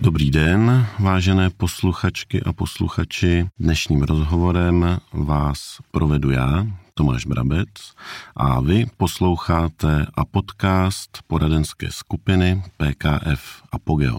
Dobrý 0.00 0.30
den, 0.30 0.86
vážené 0.98 1.50
posluchačky 1.50 2.42
a 2.42 2.52
posluchači. 2.52 3.46
Dnešním 3.58 4.02
rozhovorem 4.02 5.00
vás 5.12 5.78
provedu 5.90 6.30
já, 6.30 6.66
Tomáš 6.94 7.26
Brabec, 7.26 7.68
a 8.36 8.60
vy 8.60 8.86
posloucháte 8.96 10.06
a 10.14 10.24
podcast 10.24 11.18
poradenské 11.26 11.86
skupiny 11.90 12.62
PKF 12.76 13.62
Apogeo. 13.72 14.18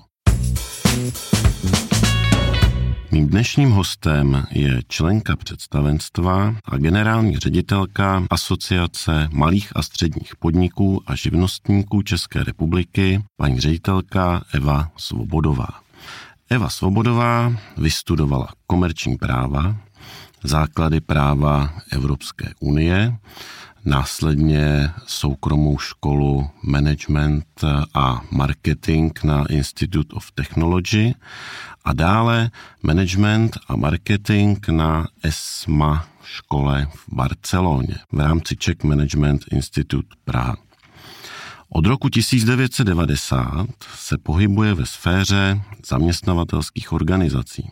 Mým 3.12 3.28
dnešním 3.28 3.72
hostem 3.72 4.46
je 4.52 4.82
členka 4.88 5.36
představenstva 5.36 6.56
a 6.66 6.78
generální 6.78 7.38
ředitelka 7.38 8.24
Asociace 8.30 9.30
malých 9.32 9.72
a 9.76 9.82
středních 9.82 10.36
podniků 10.36 11.04
a 11.08 11.16
živnostníků 11.16 12.02
České 12.02 12.44
republiky, 12.44 13.24
paní 13.38 13.60
ředitelka 13.60 14.44
Eva 14.54 14.92
Svobodová. 14.98 15.68
Eva 16.50 16.70
Svobodová 16.70 17.54
vystudovala 17.78 18.48
komerční 18.68 19.18
práva, 19.18 19.76
základy 20.44 21.02
práva 21.02 21.74
Evropské 21.92 22.54
unie, 22.60 23.18
následně 23.86 24.92
soukromou 25.08 25.78
školu 25.78 26.50
management 26.64 27.46
a 27.94 28.22
marketing 28.32 29.20
na 29.24 29.46
Institute 29.50 30.16
of 30.16 30.32
Technology 30.32 31.14
a 31.86 31.94
dále 31.94 32.52
management 32.84 33.58
a 33.68 33.76
marketing 33.76 34.68
na 34.68 35.08
ESMA 35.24 36.08
škole 36.24 36.88
v 36.96 37.14
Barceloně 37.14 37.96
v 38.12 38.20
rámci 38.20 38.56
Czech 38.56 38.84
Management 38.84 39.46
Institute 39.52 40.16
Praha. 40.24 40.58
Od 41.70 41.86
roku 41.86 42.10
1990 42.10 43.68
se 43.96 44.18
pohybuje 44.18 44.74
ve 44.74 44.86
sféře 44.86 45.62
zaměstnavatelských 45.86 46.92
organizací. 46.92 47.72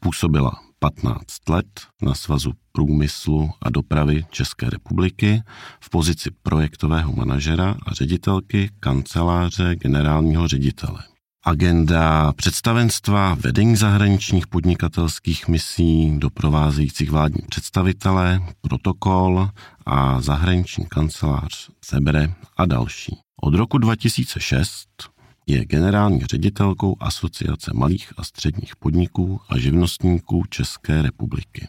Působila 0.00 0.52
15 0.82 1.48
let 1.48 1.66
na 2.02 2.14
Svazu 2.14 2.52
průmyslu 2.72 3.50
a 3.62 3.70
dopravy 3.70 4.24
České 4.30 4.70
republiky 4.70 5.42
v 5.80 5.90
pozici 5.90 6.30
projektového 6.42 7.12
manažera 7.12 7.76
a 7.86 7.94
ředitelky 7.94 8.70
kanceláře 8.80 9.76
generálního 9.76 10.48
ředitele. 10.48 10.98
Agenda 11.44 12.32
představenstva, 12.32 13.34
vedení 13.34 13.76
zahraničních 13.76 14.46
podnikatelských 14.46 15.48
misí, 15.48 16.18
doprovázejících 16.18 17.10
vládní 17.10 17.42
představitele, 17.48 18.40
protokol 18.60 19.48
a 19.86 20.20
zahraniční 20.20 20.86
kancelář 20.88 21.70
Sebre 21.84 22.34
a 22.56 22.66
další. 22.66 23.16
Od 23.42 23.54
roku 23.54 23.78
2006 23.78 24.88
je 25.46 25.64
generální 25.64 26.20
ředitelkou 26.20 26.96
Asociace 27.00 27.70
malých 27.74 28.12
a 28.16 28.24
středních 28.24 28.76
podniků 28.76 29.40
a 29.48 29.58
živnostníků 29.58 30.42
České 30.50 31.02
republiky. 31.02 31.68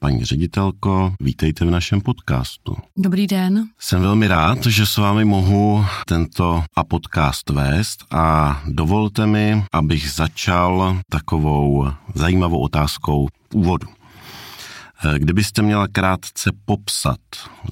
Paní 0.00 0.24
ředitelko, 0.24 1.14
vítejte 1.20 1.64
v 1.64 1.70
našem 1.70 2.00
podcastu. 2.00 2.76
Dobrý 2.96 3.26
den. 3.26 3.64
Jsem 3.78 4.00
velmi 4.00 4.26
rád, 4.26 4.66
že 4.66 4.86
s 4.86 4.96
vámi 4.96 5.24
mohu 5.24 5.84
tento 6.06 6.64
a 6.76 6.84
podcast 6.84 7.50
vést 7.50 8.04
a 8.10 8.62
dovolte 8.66 9.26
mi, 9.26 9.64
abych 9.72 10.10
začal 10.10 11.00
takovou 11.10 11.90
zajímavou 12.14 12.60
otázkou 12.60 13.28
v 13.50 13.54
úvodu. 13.54 13.86
Kdybyste 15.18 15.62
měla 15.62 15.88
krátce 15.88 16.50
popsat, 16.64 17.20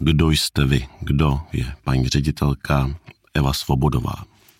kdo 0.01 0.31
jste 0.31 0.65
vy, 0.65 0.87
kdo 1.01 1.41
je 1.53 1.73
paní 1.85 2.09
ředitelka 2.09 2.91
Eva 3.35 3.53
Svobodová, 3.53 4.15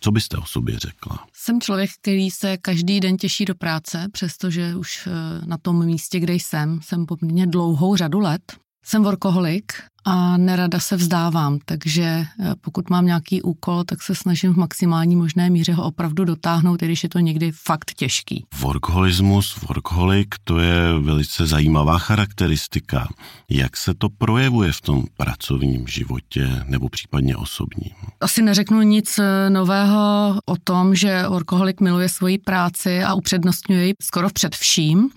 co 0.07 0.13
byste 0.13 0.37
o 0.37 0.45
sobě 0.45 0.79
řekla? 0.79 1.27
Jsem 1.33 1.61
člověk, 1.61 1.91
který 2.01 2.31
se 2.31 2.57
každý 2.57 3.01
den 3.01 3.17
těší 3.17 3.45
do 3.45 3.55
práce, 3.55 4.07
přestože 4.13 4.77
už 4.77 5.07
eh, 5.07 5.11
na 5.47 5.59
tom 5.59 5.87
místě, 5.87 6.21
kde 6.21 6.35
jsem, 6.35 6.81
jsem 6.83 7.07
poměrně 7.07 7.47
dlouhou 7.47 7.97
řadu 7.97 8.21
let. 8.21 8.43
Jsem 8.89 9.03
workoholik 9.03 9.73
a 10.05 10.37
nerada 10.37 10.81
se 10.81 10.97
vzdávám, 10.97 11.59
takže 11.65 12.03
eh, 12.03 12.27
pokud 12.61 12.91
mám 12.91 13.07
nějaký 13.07 13.43
úkol, 13.43 13.85
tak 13.85 14.03
se 14.03 14.15
snažím 14.15 14.55
v 14.55 14.57
maximální 14.57 15.17
možné 15.17 15.51
míře 15.51 15.73
ho 15.73 15.85
opravdu 15.85 16.25
dotáhnout, 16.25 16.83
i 16.83 16.87
když 16.87 17.03
je 17.03 17.09
to 17.09 17.19
někdy 17.19 17.53
fakt 17.53 17.95
těžký. 17.95 18.45
Workholismus, 18.61 19.61
workoholik, 19.69 20.35
to 20.45 20.59
je 20.59 20.99
velice 21.01 21.47
zajímavá 21.47 21.99
charakteristika. 21.99 23.09
Jak 23.51 23.77
se 23.77 23.95
to 23.95 24.09
projevuje 24.09 24.73
v 24.73 24.81
tom 24.81 25.05
pracovním 25.17 25.87
životě 25.87 26.65
nebo 26.65 26.89
případně 26.89 27.37
osobním? 27.37 27.93
Asi 28.21 28.43
neřeknu 28.43 28.83
nic 28.83 29.19
eh, 29.19 29.51
nového 29.51 30.35
o 30.45 30.57
tom, 30.65 30.95
že 30.95 31.29
workoholik 31.29 31.81
miluje 31.81 32.09
svoji 32.09 32.39
práci 32.39 33.03
a 33.03 33.15
upřednostňuje 33.15 33.87
ji 33.87 33.95
skoro 34.03 34.31
před 34.31 34.57
vším. 34.57 35.11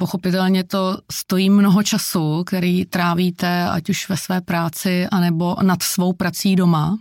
Pochopitelně 0.00 0.64
to 0.64 0.98
stojí 1.12 1.50
mnoho 1.50 1.82
času, 1.82 2.44
který 2.44 2.84
trávíte 2.84 3.68
ať 3.68 3.88
už 3.88 4.08
ve 4.08 4.16
své 4.16 4.40
práci, 4.40 5.06
anebo 5.06 5.56
nad 5.62 5.82
svou 5.82 6.12
prací 6.12 6.56
doma. 6.56 6.98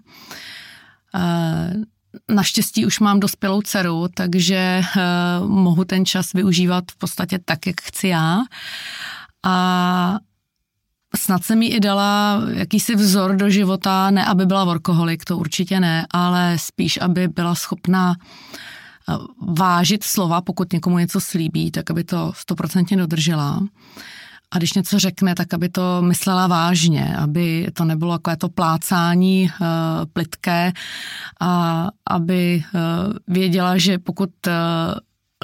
Eh, 1.16 1.74
naštěstí 2.34 2.86
už 2.86 3.00
mám 3.00 3.19
dospělou 3.19 3.62
dceru, 3.62 4.07
takže 4.13 4.56
eh, 4.57 4.84
mohu 5.46 5.86
ten 5.86 6.06
čas 6.06 6.34
využívat 6.34 6.84
v 6.91 6.97
podstatě 6.97 7.40
tak, 7.46 7.68
jak 7.68 7.81
chci 7.81 8.07
já. 8.07 8.40
A 9.46 10.18
snad 11.16 11.44
jsem 11.44 11.59
mi 11.59 11.66
i 11.68 11.80
dala 11.80 12.41
jakýsi 12.53 12.96
vzor 12.96 13.36
do 13.36 13.50
života, 13.50 14.12
ne 14.12 14.25
aby 14.25 14.46
byla 14.46 14.63
workoholik, 14.63 15.25
to 15.25 15.38
určitě 15.38 15.80
ne, 15.80 16.07
ale 16.12 16.57
spíš, 16.57 17.00
aby 17.02 17.28
byla 17.28 17.56
schopná 17.56 18.16
vážit 19.47 20.03
slova, 20.03 20.41
pokud 20.41 20.73
někomu 20.73 20.97
něco 20.97 21.22
slíbí, 21.22 21.72
tak 21.72 21.91
aby 21.91 22.03
to 22.03 22.31
stoprocentně 22.35 22.97
dodržela. 22.97 23.62
A 24.51 24.57
když 24.57 24.73
něco 24.73 25.00
řekne, 25.00 25.35
tak 25.35 25.53
aby 25.53 25.69
to 25.69 26.01
myslela 26.01 26.47
vážně, 26.47 27.16
aby 27.18 27.68
to 27.73 27.85
nebylo 27.85 28.18
takové 28.18 28.38
to 28.38 28.50
plácání 28.50 29.51
uh, 29.62 29.68
plitké 30.13 30.72
a 31.40 31.88
aby 32.09 32.63
uh, 32.73 33.13
věděla, 33.28 33.78
že 33.78 33.97
pokud 33.97 34.29
uh, 34.47 34.53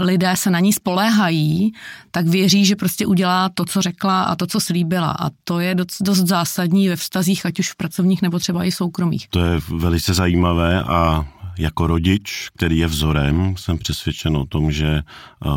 lidé 0.06 0.36
se 0.36 0.50
na 0.50 0.60
ní 0.60 0.74
spoléhají, 0.74 1.72
tak 2.12 2.28
věří, 2.28 2.66
že 2.66 2.76
prostě 2.76 3.06
udělá 3.06 3.50
to, 3.50 3.66
co 3.66 3.82
řekla 3.82 4.24
a 4.24 4.36
to, 4.36 4.48
co 4.48 4.60
slíbila. 4.60 5.12
A 5.12 5.30
to 5.44 5.60
je 5.60 5.76
dost, 5.76 6.02
dost 6.02 6.20
zásadní 6.20 6.90
ve 6.90 6.96
vztazích, 6.96 7.46
ať 7.46 7.60
už 7.60 7.72
v 7.72 7.76
pracovních 7.76 8.22
nebo 8.22 8.40
třeba 8.40 8.64
i 8.64 8.72
soukromých. 8.72 9.28
To 9.28 9.40
je 9.40 9.60
velice 9.70 10.14
zajímavé 10.14 10.84
a 10.84 11.26
jako 11.58 11.88
rodič, 11.88 12.50
který 12.56 12.78
je 12.78 12.88
vzorem, 12.88 13.58
jsem 13.58 13.78
přesvědčen 13.78 14.38
o 14.38 14.46
tom, 14.46 14.72
že 14.72 14.88
eh, 14.88 15.04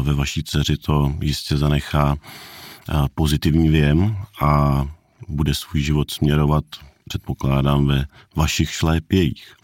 ve 0.02 0.14
vaší 0.14 0.42
dceři 0.44 0.76
to 0.76 1.14
jistě 1.20 1.56
zanechá 1.56 2.16
eh, 2.16 2.92
pozitivní 3.14 3.68
věm 3.68 4.16
a 4.42 4.82
bude 5.28 5.54
svůj 5.54 5.82
život 5.82 6.10
směrovat, 6.10 6.64
předpokládám, 7.08 7.86
ve 7.86 8.04
vašich 8.36 8.70
šlépějích. 8.70 9.54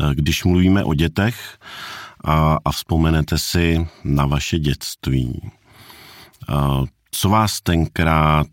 Eh, 0.00 0.14
když 0.14 0.44
mluvíme 0.44 0.84
o 0.84 0.94
dětech 0.94 1.58
a, 2.24 2.58
a 2.64 2.72
vzpomenete 2.72 3.38
si 3.38 3.86
na 4.04 4.26
vaše 4.26 4.58
dětství, 4.58 5.50
co 7.10 7.28
vás 7.28 7.60
tenkrát 7.60 8.46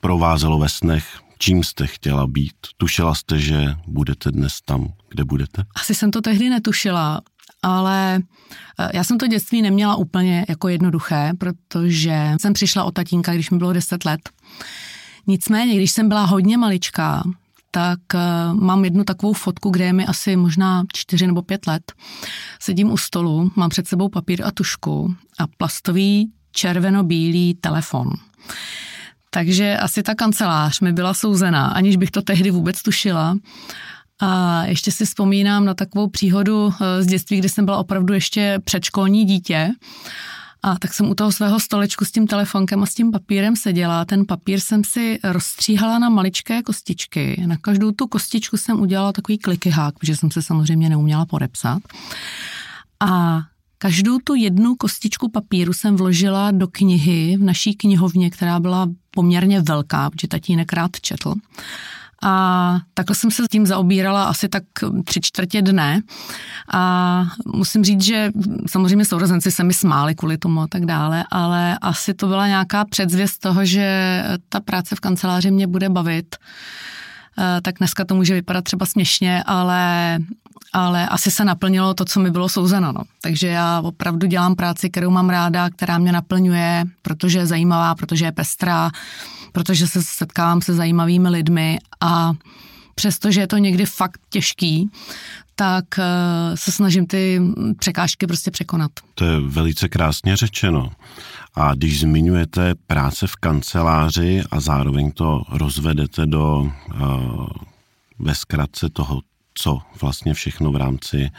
provázelo 0.00 0.58
ve 0.58 0.68
snech, 0.68 1.20
čím 1.42 1.64
jste 1.64 1.86
chtěla 1.86 2.26
být? 2.26 2.54
Tušila 2.76 3.14
jste, 3.14 3.38
že 3.38 3.74
budete 3.86 4.30
dnes 4.30 4.60
tam, 4.64 4.92
kde 5.08 5.24
budete? 5.24 5.64
Asi 5.74 5.94
jsem 5.94 6.10
to 6.10 6.20
tehdy 6.20 6.50
netušila, 6.50 7.20
ale 7.62 8.20
eh, 8.78 8.90
já 8.94 9.04
jsem 9.04 9.18
to 9.18 9.26
dětství 9.26 9.62
neměla 9.62 9.96
úplně 9.96 10.44
jako 10.48 10.68
jednoduché, 10.68 11.32
protože 11.38 12.34
jsem 12.40 12.52
přišla 12.52 12.84
o 12.84 12.90
tatínka, 12.90 13.34
když 13.34 13.50
mi 13.50 13.58
bylo 13.58 13.72
10 13.72 14.04
let. 14.04 14.20
Nicméně, 15.26 15.76
když 15.76 15.90
jsem 15.90 16.08
byla 16.08 16.24
hodně 16.24 16.58
maličká, 16.58 17.22
tak 17.70 17.98
uh, 18.14 18.60
mám 18.60 18.84
jednu 18.84 19.04
takovou 19.04 19.32
fotku, 19.32 19.70
kde 19.70 19.84
je 19.84 19.92
mi 19.92 20.06
asi 20.06 20.36
možná 20.36 20.84
čtyři 20.92 21.26
nebo 21.26 21.42
pět 21.42 21.66
let. 21.66 21.92
Sedím 22.62 22.90
u 22.90 22.96
stolu, 22.96 23.50
mám 23.56 23.70
před 23.70 23.88
sebou 23.88 24.08
papír 24.08 24.44
a 24.44 24.50
tušku 24.50 25.14
a 25.38 25.46
plastový 25.46 26.32
červeno-bílý 26.52 27.54
telefon. 27.54 28.10
Takže 29.34 29.76
asi 29.76 30.02
ta 30.02 30.14
kancelář 30.14 30.80
mi 30.80 30.92
byla 30.92 31.14
souzená, 31.14 31.66
aniž 31.66 31.96
bych 31.96 32.10
to 32.10 32.22
tehdy 32.22 32.50
vůbec 32.50 32.82
tušila. 32.82 33.36
A 34.20 34.62
ještě 34.64 34.92
si 34.92 35.04
vzpomínám 35.04 35.64
na 35.64 35.74
takovou 35.74 36.08
příhodu 36.08 36.74
eh, 36.80 37.02
z 37.02 37.06
dětství, 37.06 37.38
kdy 37.38 37.48
jsem 37.48 37.64
byla 37.64 37.76
opravdu 37.76 38.14
ještě 38.14 38.58
předškolní 38.64 39.24
dítě. 39.24 39.70
A 40.62 40.78
tak 40.78 40.94
jsem 40.94 41.10
u 41.10 41.14
toho 41.14 41.32
svého 41.32 41.60
stolečku 41.60 42.04
s 42.04 42.12
tím 42.12 42.26
telefonkem 42.26 42.82
a 42.82 42.86
s 42.86 42.94
tím 42.94 43.10
papírem 43.12 43.56
seděla. 43.56 44.04
Ten 44.04 44.26
papír 44.26 44.60
jsem 44.60 44.84
si 44.84 45.18
rozstříhala 45.24 45.98
na 45.98 46.08
maličké 46.08 46.62
kostičky. 46.62 47.42
Na 47.46 47.56
každou 47.56 47.92
tu 47.92 48.06
kostičku 48.06 48.56
jsem 48.56 48.80
udělala 48.80 49.12
takový 49.12 49.38
klikyhák, 49.38 49.98
protože 49.98 50.16
jsem 50.16 50.30
se 50.30 50.42
samozřejmě 50.42 50.88
neuměla 50.88 51.26
podepsat. 51.26 51.82
A 53.00 53.40
Každou 53.82 54.18
tu 54.18 54.34
jednu 54.34 54.74
kostičku 54.74 55.30
papíru 55.30 55.72
jsem 55.72 55.96
vložila 55.96 56.50
do 56.50 56.68
knihy 56.68 57.36
v 57.36 57.42
naší 57.42 57.74
knihovně, 57.74 58.30
která 58.30 58.60
byla 58.60 58.88
poměrně 59.14 59.60
velká, 59.60 60.10
protože 60.10 60.28
tatínek 60.28 60.72
rád 60.72 60.90
četl. 61.00 61.34
A 62.24 62.78
takhle 62.94 63.16
jsem 63.16 63.30
se 63.30 63.44
s 63.44 63.48
tím 63.48 63.66
zaobírala 63.66 64.24
asi 64.24 64.48
tak 64.48 64.62
tři 65.04 65.20
čtvrtě 65.20 65.62
dne. 65.62 66.02
A 66.74 67.24
musím 67.46 67.84
říct, 67.84 68.02
že 68.02 68.30
samozřejmě 68.66 69.04
sourozenci 69.04 69.50
se 69.50 69.64
mi 69.64 69.74
smáli 69.74 70.14
kvůli 70.14 70.38
tomu 70.38 70.60
a 70.60 70.66
tak 70.66 70.86
dále, 70.86 71.24
ale 71.30 71.78
asi 71.80 72.14
to 72.14 72.26
byla 72.26 72.46
nějaká 72.46 72.84
předzvěst 72.84 73.40
toho, 73.40 73.64
že 73.64 74.24
ta 74.48 74.60
práce 74.60 74.96
v 74.96 75.00
kanceláři 75.00 75.50
mě 75.50 75.66
bude 75.66 75.88
bavit 75.88 76.36
Eh, 77.38 77.60
tak 77.60 77.78
dneska 77.78 78.04
to 78.04 78.14
může 78.14 78.34
vypadat 78.34 78.64
třeba 78.64 78.86
směšně, 78.86 79.42
ale, 79.46 80.18
ale 80.72 81.08
asi 81.08 81.30
se 81.30 81.44
naplnilo 81.44 81.94
to, 81.94 82.04
co 82.04 82.20
mi 82.20 82.30
bylo 82.30 82.48
souzeno. 82.48 82.92
No. 82.92 83.00
Takže 83.20 83.46
já 83.46 83.80
opravdu 83.80 84.26
dělám 84.26 84.54
práci, 84.54 84.90
kterou 84.90 85.10
mám 85.10 85.30
ráda, 85.30 85.70
která 85.70 85.98
mě 85.98 86.12
naplňuje, 86.12 86.84
protože 87.02 87.38
je 87.38 87.46
zajímavá, 87.46 87.94
protože 87.94 88.24
je 88.24 88.32
pestrá, 88.32 88.90
protože 89.52 89.86
se 89.86 90.02
setkávám 90.02 90.62
se 90.62 90.74
zajímavými 90.74 91.28
lidmi 91.28 91.78
a 92.00 92.32
přestože 92.94 93.40
je 93.40 93.46
to 93.46 93.56
někdy 93.56 93.86
fakt 93.86 94.20
těžký, 94.30 94.90
tak 95.54 95.84
eh, 95.98 96.02
se 96.54 96.72
snažím 96.72 97.06
ty 97.06 97.40
překážky 97.78 98.26
prostě 98.26 98.50
překonat. 98.50 98.90
To 99.14 99.24
je 99.24 99.40
velice 99.40 99.88
krásně 99.88 100.36
řečeno. 100.36 100.90
A 101.54 101.74
když 101.74 102.00
zmiňujete 102.00 102.74
práce 102.86 103.26
v 103.26 103.36
kanceláři 103.36 104.42
a 104.50 104.60
zároveň 104.60 105.12
to 105.12 105.42
rozvedete 105.48 106.26
do 106.26 106.58
uh, 106.58 107.46
ve 108.18 108.34
zkratce 108.34 108.88
toho, 108.90 109.20
co 109.54 109.80
vlastně 110.00 110.34
všechno 110.34 110.72
v 110.72 110.76
rámci 110.76 111.30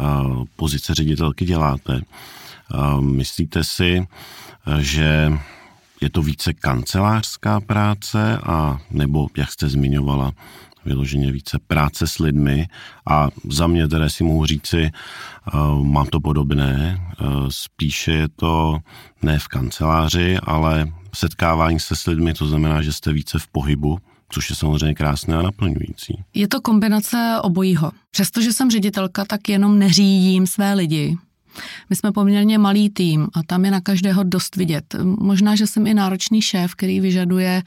uh, 0.00 0.44
pozice 0.56 0.94
ředitelky 0.94 1.44
děláte, 1.44 2.00
uh, 2.74 3.00
myslíte 3.00 3.64
si, 3.64 4.06
že 4.78 5.32
je 6.00 6.10
to 6.10 6.22
více 6.22 6.52
kancelářská 6.54 7.60
práce 7.60 8.38
a 8.38 8.80
nebo, 8.90 9.26
jak 9.36 9.52
jste 9.52 9.68
zmiňovala, 9.68 10.32
vyloženě 10.84 11.32
více 11.32 11.58
práce 11.66 12.06
s 12.06 12.18
lidmi? 12.18 12.68
A 13.10 13.28
za 13.48 13.66
mě 13.66 13.88
tedy 13.88 14.10
si 14.10 14.24
mohu 14.24 14.46
říci, 14.46 14.90
mám 15.82 16.06
to 16.06 16.20
podobné, 16.20 17.00
spíše 17.48 18.12
je 18.12 18.28
to 18.28 18.78
ne 19.22 19.38
v 19.38 19.48
kanceláři, 19.48 20.38
ale 20.42 20.92
setkávání 21.14 21.80
se 21.80 21.96
s 21.96 22.06
lidmi, 22.06 22.34
to 22.34 22.46
znamená, 22.46 22.82
že 22.82 22.92
jste 22.92 23.12
více 23.12 23.38
v 23.38 23.46
pohybu, 23.48 23.98
což 24.28 24.50
je 24.50 24.56
samozřejmě 24.56 24.94
krásné 24.94 25.36
a 25.36 25.42
naplňující. 25.42 26.24
Je 26.34 26.48
to 26.48 26.60
kombinace 26.60 27.36
obojího. 27.42 27.92
Přestože 28.10 28.52
jsem 28.52 28.70
ředitelka, 28.70 29.24
tak 29.24 29.48
jenom 29.48 29.78
neřídím 29.78 30.46
své 30.46 30.74
lidi. 30.74 31.16
My 31.90 31.96
jsme 31.96 32.12
poměrně 32.12 32.58
malý 32.58 32.90
tým 32.90 33.28
a 33.34 33.42
tam 33.42 33.64
je 33.64 33.70
na 33.70 33.80
každého 33.80 34.22
dost 34.22 34.56
vidět. 34.56 34.94
Možná, 35.02 35.56
že 35.56 35.66
jsem 35.66 35.86
i 35.86 35.94
náročný 35.94 36.42
šéf, 36.42 36.74
který 36.74 37.00
vyžaduje 37.00 37.62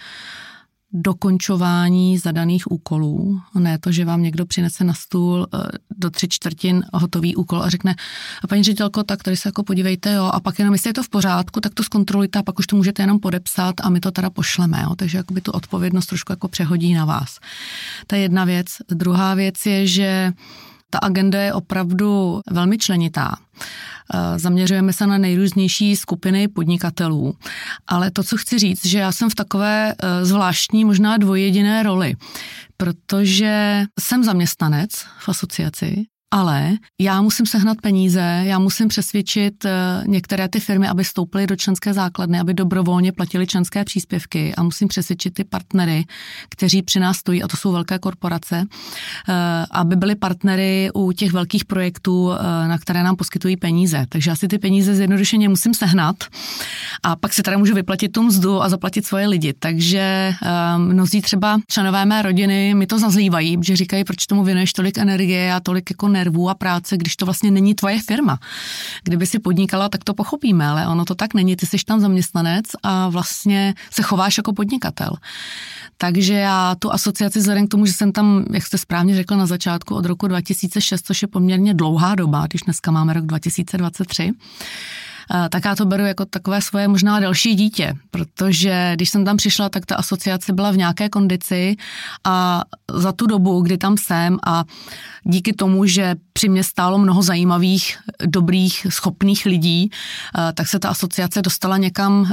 dokončování 0.93 2.17
zadaných 2.17 2.71
úkolů. 2.71 3.41
Ne 3.55 3.77
to, 3.77 3.91
že 3.91 4.05
vám 4.05 4.23
někdo 4.23 4.45
přinese 4.45 4.83
na 4.83 4.93
stůl 4.93 5.47
eh, 5.53 5.57
do 5.97 6.09
tři 6.09 6.27
čtvrtin 6.27 6.83
hotový 6.93 7.35
úkol 7.35 7.63
a 7.63 7.69
řekne, 7.69 7.95
a 8.43 8.47
paní 8.47 8.63
ředitelko, 8.63 9.03
tak 9.03 9.23
tady 9.23 9.37
se 9.37 9.47
jako 9.49 9.63
podívejte, 9.63 10.13
jo, 10.13 10.25
a 10.33 10.39
pak 10.39 10.59
jenom, 10.59 10.73
jestli 10.73 10.89
je 10.89 10.93
to 10.93 11.03
v 11.03 11.09
pořádku, 11.09 11.61
tak 11.61 11.73
to 11.73 11.83
zkontrolujte 11.83 12.39
a 12.39 12.43
pak 12.43 12.59
už 12.59 12.67
to 12.67 12.75
můžete 12.75 13.03
jenom 13.03 13.19
podepsat 13.19 13.75
a 13.83 13.89
my 13.89 13.99
to 13.99 14.11
teda 14.11 14.29
pošleme, 14.29 14.81
jo. 14.83 14.95
takže 14.95 15.17
jakoby 15.17 15.41
tu 15.41 15.51
odpovědnost 15.51 16.05
trošku 16.05 16.31
jako 16.31 16.47
přehodí 16.47 16.93
na 16.93 17.05
vás. 17.05 17.39
Je 18.11 18.19
jedna 18.19 18.45
věc. 18.45 18.67
Druhá 18.89 19.33
věc 19.33 19.65
je, 19.65 19.87
že 19.87 20.33
ta 20.89 20.99
agenda 20.99 21.41
je 21.41 21.53
opravdu 21.53 22.41
velmi 22.51 22.77
členitá. 22.77 23.35
Eh, 24.13 24.39
zaměřujeme 24.39 24.93
se 24.93 25.07
na 25.07 25.17
nejrůznější 25.17 25.95
skupiny 25.95 26.47
podnikatelů. 26.47 27.35
Ale 27.87 28.11
to, 28.11 28.23
co 28.23 28.37
chci 28.37 28.59
říct, 28.59 28.85
že 28.85 28.99
já 28.99 29.11
jsem 29.11 29.29
v 29.29 29.35
takové 29.35 29.93
eh, 29.93 30.25
zvláštní, 30.25 30.85
možná 30.85 31.17
dvojjediné 31.17 31.83
roli, 31.83 32.15
protože 32.77 33.83
jsem 33.99 34.23
zaměstnanec 34.23 34.89
v 35.19 35.29
asociaci, 35.29 36.05
ale 36.31 36.71
já 36.99 37.21
musím 37.21 37.45
sehnat 37.45 37.77
peníze, 37.81 38.41
já 38.43 38.59
musím 38.59 38.87
přesvědčit 38.87 39.65
eh, 39.65 40.03
některé 40.07 40.49
ty 40.49 40.59
firmy, 40.59 40.87
aby 40.87 41.03
stoupily 41.03 41.47
do 41.47 41.55
členské 41.55 41.93
základny, 41.93 42.39
aby 42.39 42.53
dobrovolně 42.53 43.11
platili 43.11 43.47
členské 43.47 43.85
příspěvky 43.85 44.55
a 44.55 44.63
musím 44.63 44.87
přesvědčit 44.87 45.33
ty 45.33 45.43
partnery, 45.43 46.05
kteří 46.49 46.81
při 46.81 46.99
nás 46.99 47.17
stojí, 47.17 47.43
a 47.43 47.47
to 47.47 47.57
jsou 47.57 47.71
velké 47.71 47.99
korporace, 47.99 48.65
eh, 49.29 49.33
aby 49.71 49.95
byli 49.95 50.15
partnery 50.15 50.89
u 50.93 51.11
těch 51.11 51.31
velkých 51.31 51.65
projektů, 51.65 52.31
eh, 52.31 52.67
na 52.67 52.77
které 52.77 53.03
nám 53.03 53.15
poskytují 53.15 53.57
peníze. 53.57 54.05
Takže 54.09 54.31
asi 54.31 54.47
ty 54.47 54.57
peníze 54.59 54.95
zjednodušeně 54.95 55.49
musím 55.49 55.73
sehnat 55.73 56.15
a 57.03 57.15
pak 57.15 57.33
si 57.33 57.43
teda 57.43 57.57
můžu 57.57 57.75
vyplatit 57.75 58.11
tu 58.11 58.23
mzdu 58.23 58.63
a 58.63 58.69
zaplatit 58.69 59.05
svoje 59.05 59.27
lidi. 59.27 59.53
Takže 59.59 60.33
mnozí 60.77 61.21
třeba 61.21 61.59
členové 61.67 62.05
mé 62.05 62.21
rodiny 62.21 62.73
mi 62.73 62.87
to 62.87 62.99
zazlívají, 62.99 63.57
že 63.61 63.75
říkají, 63.75 64.03
proč 64.03 64.25
tomu 64.25 64.43
věnuješ 64.43 64.73
tolik 64.73 64.97
energie 64.97 65.53
a 65.53 65.59
tolik 65.59 65.89
jako 65.89 66.07
nervů 66.19 66.49
a 66.49 66.55
práce, 66.55 66.97
když 66.97 67.15
to 67.15 67.25
vlastně 67.25 67.51
není 67.51 67.75
tvoje 67.75 67.99
firma. 68.01 68.39
Kdyby 69.03 69.25
si 69.25 69.39
podnikala, 69.39 69.89
tak 69.89 70.03
to 70.03 70.13
pochopíme, 70.13 70.67
ale 70.67 70.87
ono 70.87 71.05
to 71.05 71.15
tak 71.15 71.33
není. 71.33 71.55
Ty 71.55 71.65
jsi 71.65 71.77
tam 71.85 71.99
zaměstnanec 71.99 72.65
a 72.83 73.09
vlastně 73.09 73.73
se 73.91 74.01
chováš 74.03 74.37
jako 74.37 74.53
podnikatel. 74.53 75.15
Takže 75.97 76.33
já 76.33 76.75
tu 76.79 76.91
asociaci 76.91 77.39
vzhledem 77.39 77.67
k 77.67 77.71
tomu, 77.71 77.85
že 77.85 77.93
jsem 77.93 78.11
tam, 78.11 78.45
jak 78.53 78.65
jste 78.65 78.77
správně 78.77 79.15
řekl 79.15 79.35
na 79.35 79.45
začátku, 79.45 79.95
od 79.95 80.05
roku 80.05 80.27
2006, 80.27 81.05
což 81.05 81.21
je 81.21 81.27
poměrně 81.27 81.73
dlouhá 81.73 82.15
doba, 82.15 82.47
když 82.47 82.61
dneska 82.61 82.91
máme 82.91 83.13
rok 83.13 83.25
2023, 83.25 84.31
tak 85.49 85.65
já 85.65 85.75
to 85.75 85.85
beru 85.85 86.05
jako 86.05 86.25
takové 86.25 86.61
svoje 86.61 86.87
možná 86.87 87.19
další 87.19 87.55
dítě, 87.55 87.93
protože 88.11 88.91
když 88.95 89.09
jsem 89.09 89.25
tam 89.25 89.37
přišla, 89.37 89.69
tak 89.69 89.85
ta 89.85 89.95
asociace 89.95 90.53
byla 90.53 90.71
v 90.71 90.77
nějaké 90.77 91.09
kondici 91.09 91.75
a 92.23 92.63
za 92.93 93.11
tu 93.11 93.27
dobu, 93.27 93.61
kdy 93.61 93.77
tam 93.77 93.97
jsem 93.97 94.37
a 94.45 94.63
díky 95.23 95.53
tomu, 95.53 95.85
že 95.85 96.15
při 96.33 96.49
mě 96.49 96.63
stálo 96.63 96.97
mnoho 96.97 97.21
zajímavých, 97.21 97.97
dobrých, 98.25 98.87
schopných 98.89 99.45
lidí, 99.45 99.89
tak 100.53 100.67
se 100.67 100.79
ta 100.79 100.89
asociace 100.89 101.41
dostala 101.41 101.77
někam 101.77 102.31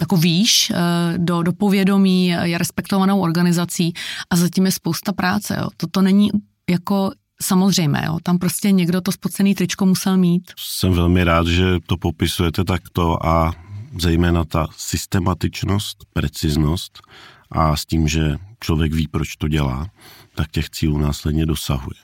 jako 0.00 0.16
výš 0.16 0.72
do, 1.16 1.42
do 1.42 1.52
povědomí, 1.52 2.26
je 2.42 2.58
respektovanou 2.58 3.20
organizací 3.20 3.92
a 4.30 4.36
zatím 4.36 4.66
je 4.66 4.72
spousta 4.72 5.12
práce. 5.12 5.56
Jo. 5.60 5.68
Toto 5.76 6.02
není 6.02 6.30
jako 6.70 7.10
samozřejmé, 7.44 8.02
jo. 8.06 8.18
tam 8.22 8.38
prostě 8.38 8.70
někdo 8.70 9.00
to 9.00 9.12
spocený 9.12 9.54
tričko 9.54 9.86
musel 9.86 10.16
mít. 10.16 10.52
Jsem 10.58 10.92
velmi 10.92 11.24
rád, 11.24 11.46
že 11.46 11.64
to 11.86 11.96
popisujete 11.96 12.64
takto 12.64 13.26
a 13.26 13.52
zejména 14.00 14.44
ta 14.44 14.66
systematičnost, 14.76 16.04
preciznost 16.12 17.00
a 17.50 17.76
s 17.76 17.84
tím, 17.84 18.08
že 18.08 18.36
člověk 18.60 18.92
ví, 18.92 19.08
proč 19.08 19.36
to 19.36 19.48
dělá, 19.48 19.86
tak 20.34 20.50
těch 20.50 20.70
cílů 20.70 20.98
následně 20.98 21.46
dosahuje. 21.46 21.98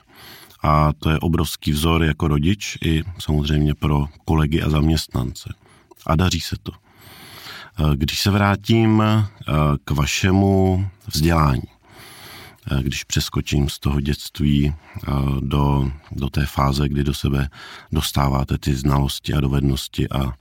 A 0.63 0.93
to 0.93 1.09
je 1.09 1.19
obrovský 1.19 1.71
vzor 1.71 2.03
jako 2.03 2.27
rodič 2.27 2.77
i 2.85 3.03
samozřejmě 3.19 3.75
pro 3.75 4.05
kolegy 4.25 4.61
a 4.61 4.69
zaměstnance. 4.69 5.53
A 6.05 6.15
daří 6.15 6.41
se 6.41 6.55
to. 6.63 6.71
Když 7.95 8.19
se 8.19 8.31
vrátím 8.31 9.01
eh, 9.01 9.25
k 9.85 9.91
vašemu 9.91 10.87
vzdělání, 11.07 11.70
když 12.81 13.03
přeskočím 13.03 13.69
z 13.69 13.79
toho 13.79 14.01
dětství 14.01 14.73
do, 15.39 15.91
do 16.11 16.29
té 16.29 16.45
fáze, 16.45 16.89
kdy 16.89 17.03
do 17.03 17.13
sebe 17.13 17.49
dostáváte 17.91 18.57
ty 18.57 18.75
znalosti 18.75 19.33
a 19.33 19.39
dovednosti 19.39 20.09
a 20.09 20.33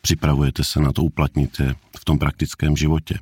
připravujete 0.00 0.64
se 0.64 0.80
na 0.80 0.92
to 0.92 1.02
uplatnit 1.02 1.60
je 1.60 1.74
v 1.98 2.04
tom 2.04 2.18
praktickém 2.18 2.76
životě. 2.76 3.18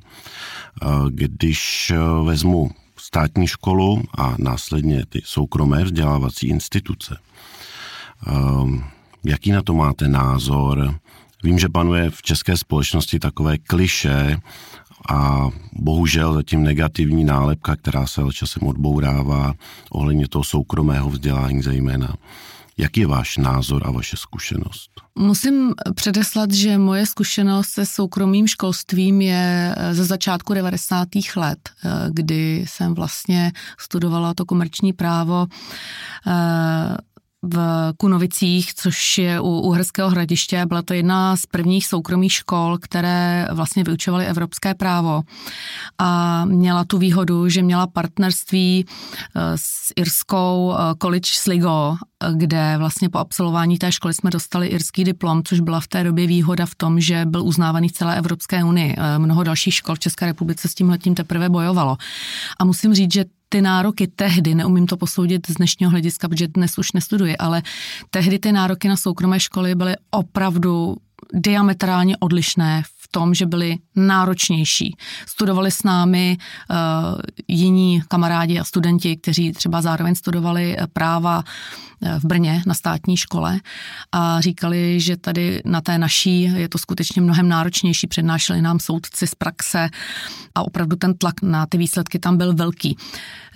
Když 1.09 1.91
vezmu 2.25 2.71
státní 2.97 3.47
školu 3.47 4.03
a 4.17 4.35
následně 4.39 5.05
ty 5.05 5.21
soukromé 5.25 5.83
vzdělávací 5.83 6.47
instituce, 6.47 7.17
jaký 9.23 9.51
na 9.51 9.61
to 9.61 9.73
máte 9.73 10.07
názor? 10.07 10.99
Vím, 11.43 11.59
že 11.59 11.69
panuje 11.69 12.09
v 12.09 12.21
české 12.21 12.57
společnosti 12.57 13.19
takové 13.19 13.57
kliše 13.57 14.37
a 15.09 15.49
bohužel 15.73 16.33
zatím 16.33 16.63
negativní 16.63 17.23
nálepka, 17.23 17.75
která 17.75 18.07
se 18.07 18.21
časem 18.33 18.67
odbourává 18.67 19.53
ohledně 19.91 20.27
toho 20.27 20.43
soukromého 20.43 21.09
vzdělání 21.09 21.61
zejména. 21.61 22.15
Jaký 22.77 22.99
je 22.99 23.07
váš 23.07 23.37
názor 23.37 23.81
a 23.85 23.91
vaše 23.91 24.17
zkušenost? 24.17 24.89
Musím 25.19 25.73
předeslat, 25.95 26.51
že 26.51 26.77
moje 26.77 27.05
zkušenost 27.05 27.67
se 27.67 27.85
soukromým 27.85 28.47
školstvím 28.47 29.21
je 29.21 29.75
eh, 29.77 29.93
ze 29.93 30.05
začátku 30.05 30.53
90. 30.53 31.07
let, 31.35 31.59
eh, 31.69 31.89
kdy 32.09 32.65
jsem 32.67 32.93
vlastně 32.93 33.51
studovala 33.79 34.33
to 34.33 34.45
komerční 34.45 34.93
právo 34.93 35.47
eh, 36.27 36.97
v 37.43 37.57
Kunovicích, 37.97 38.73
což 38.73 39.17
je 39.17 39.39
u 39.39 39.59
Uherského 39.59 40.09
hradiště. 40.09 40.65
Byla 40.65 40.81
to 40.81 40.93
jedna 40.93 41.35
z 41.35 41.45
prvních 41.45 41.87
soukromých 41.87 42.33
škol, 42.33 42.77
které 42.81 43.47
vlastně 43.51 43.83
vyučovaly 43.83 44.25
evropské 44.25 44.73
právo. 44.73 45.21
A 45.97 46.45
měla 46.45 46.83
tu 46.83 46.97
výhodu, 46.97 47.49
že 47.49 47.61
měla 47.61 47.87
partnerství 47.87 48.85
eh, 48.85 49.41
s 49.55 49.93
irskou 49.95 50.73
eh, 50.73 50.95
College 51.01 51.29
Sligo, 51.33 51.95
kde 52.33 52.75
vlastně 52.77 53.09
po 53.09 53.17
absolvování 53.17 53.77
té 53.77 53.91
školy 53.91 54.13
jsme 54.13 54.29
dostali 54.29 54.67
irský 54.67 55.03
diplom, 55.03 55.43
což 55.43 55.59
byla 55.59 55.79
v 55.79 55.87
té 55.87 56.03
době 56.03 56.27
výhoda 56.27 56.65
v 56.65 56.75
tom, 56.75 56.99
že 56.99 57.25
byl 57.25 57.43
uznávaný 57.43 57.89
v 57.89 57.91
celé 57.91 58.17
Evropské 58.17 58.63
unii. 58.63 58.95
Eh, 58.97 59.19
mnoho 59.19 59.43
dalších 59.43 59.73
škol 59.73 59.95
v 59.95 59.99
České 59.99 60.25
republice 60.25 60.67
s 60.67 60.73
tímhletím 60.73 61.15
teprve 61.15 61.49
bojovalo. 61.49 61.97
A 62.59 62.65
musím 62.65 62.93
říct, 62.93 63.13
že 63.13 63.25
ty 63.53 63.61
nároky 63.61 64.07
tehdy, 64.07 64.55
neumím 64.55 64.87
to 64.87 64.97
posoudit 64.97 65.49
z 65.49 65.53
dnešního 65.53 65.89
hlediska, 65.89 66.29
protože 66.29 66.47
dnes 66.47 66.77
už 66.77 66.91
nestuduji, 66.91 67.37
ale 67.37 67.61
tehdy 68.09 68.39
ty 68.39 68.51
nároky 68.51 68.87
na 68.87 68.97
soukromé 68.97 69.39
školy 69.39 69.75
byly 69.75 69.93
opravdu 70.11 70.97
diametrálně 71.33 72.17
odlišné 72.17 72.83
tom, 73.13 73.33
že 73.33 73.45
byli 73.45 73.77
náročnější. 73.95 74.97
Studovali 75.27 75.71
s 75.71 75.83
námi 75.83 76.37
uh, 76.37 76.75
jiní 77.47 78.01
kamarádi 78.07 78.59
a 78.59 78.63
studenti, 78.63 79.17
kteří 79.17 79.51
třeba 79.51 79.81
zároveň 79.81 80.15
studovali 80.15 80.77
práva 80.93 81.43
Eh, 82.05 82.19
v 82.19 82.25
Brně 82.25 82.63
na 82.65 82.73
státní 82.73 83.17
škole 83.17 83.59
a 84.11 84.41
říkali, 84.41 84.99
že 84.99 85.17
tady 85.17 85.61
na 85.65 85.81
té 85.81 85.97
naší 85.97 86.41
je 86.41 86.69
to 86.69 86.77
skutečně 86.77 87.21
mnohem 87.21 87.47
náročnější, 87.47 88.07
přednášeli 88.07 88.61
nám 88.61 88.79
soudci 88.79 89.27
z 89.27 89.35
praxe 89.35 89.89
a 90.55 90.61
opravdu 90.61 90.95
ten 90.95 91.13
tlak 91.13 91.41
na 91.41 91.65
ty 91.65 91.77
výsledky 91.77 92.19
tam 92.19 92.37
byl 92.37 92.53
velký. 92.53 92.97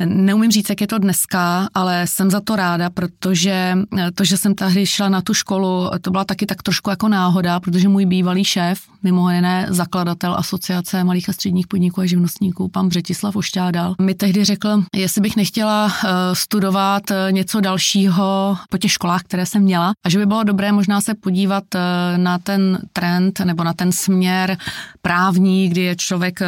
Neumím 0.05 0.51
říct, 0.51 0.69
jak 0.69 0.81
je 0.81 0.87
to 0.87 0.97
dneska, 0.97 1.67
ale 1.73 2.07
jsem 2.07 2.31
za 2.31 2.41
to 2.41 2.55
ráda, 2.55 2.89
protože 2.89 3.77
eh, 3.97 4.11
to, 4.11 4.23
že 4.23 4.37
jsem 4.37 4.55
tehdy 4.55 4.85
šla 4.85 5.09
na 5.09 5.21
tu 5.21 5.33
školu, 5.33 5.89
to 6.01 6.11
byla 6.11 6.25
taky 6.25 6.45
tak 6.45 6.63
trošku 6.63 6.89
jako 6.89 7.07
náhoda, 7.07 7.59
protože 7.59 7.87
můj 7.87 8.05
bývalý 8.05 8.43
šéf, 8.43 8.81
mimo 9.03 9.31
jiné 9.31 9.65
zakladatel 9.69 10.35
asociace 10.37 11.03
malých 11.03 11.29
a 11.29 11.33
středních 11.33 11.67
podniků 11.67 12.01
a 12.01 12.05
živnostníků, 12.05 12.69
pan 12.69 12.87
Břetislav 12.87 13.35
Ošťádal, 13.35 13.95
mi 14.01 14.15
tehdy 14.15 14.43
řekl, 14.43 14.83
jestli 14.95 15.21
bych 15.21 15.35
nechtěla 15.35 15.91
eh, 15.91 16.09
studovat 16.33 17.03
něco 17.31 17.61
dalšího, 17.61 18.57
po 18.69 18.77
těch 18.77 18.91
školách, 18.91 19.23
které 19.23 19.45
jsem 19.45 19.61
měla 19.61 19.93
a 20.05 20.09
že 20.09 20.19
by 20.19 20.25
bylo 20.25 20.43
dobré 20.43 20.71
možná 20.71 21.01
se 21.01 21.13
podívat 21.13 21.63
eh, 21.75 21.79
na 22.17 22.37
ten 22.37 22.79
trend 22.93 23.39
nebo 23.39 23.63
na 23.63 23.73
ten 23.73 23.91
směr 23.91 24.57
právní, 25.01 25.69
kdy 25.69 25.81
je 25.81 25.95
člověk 25.95 26.41
eh, 26.41 26.45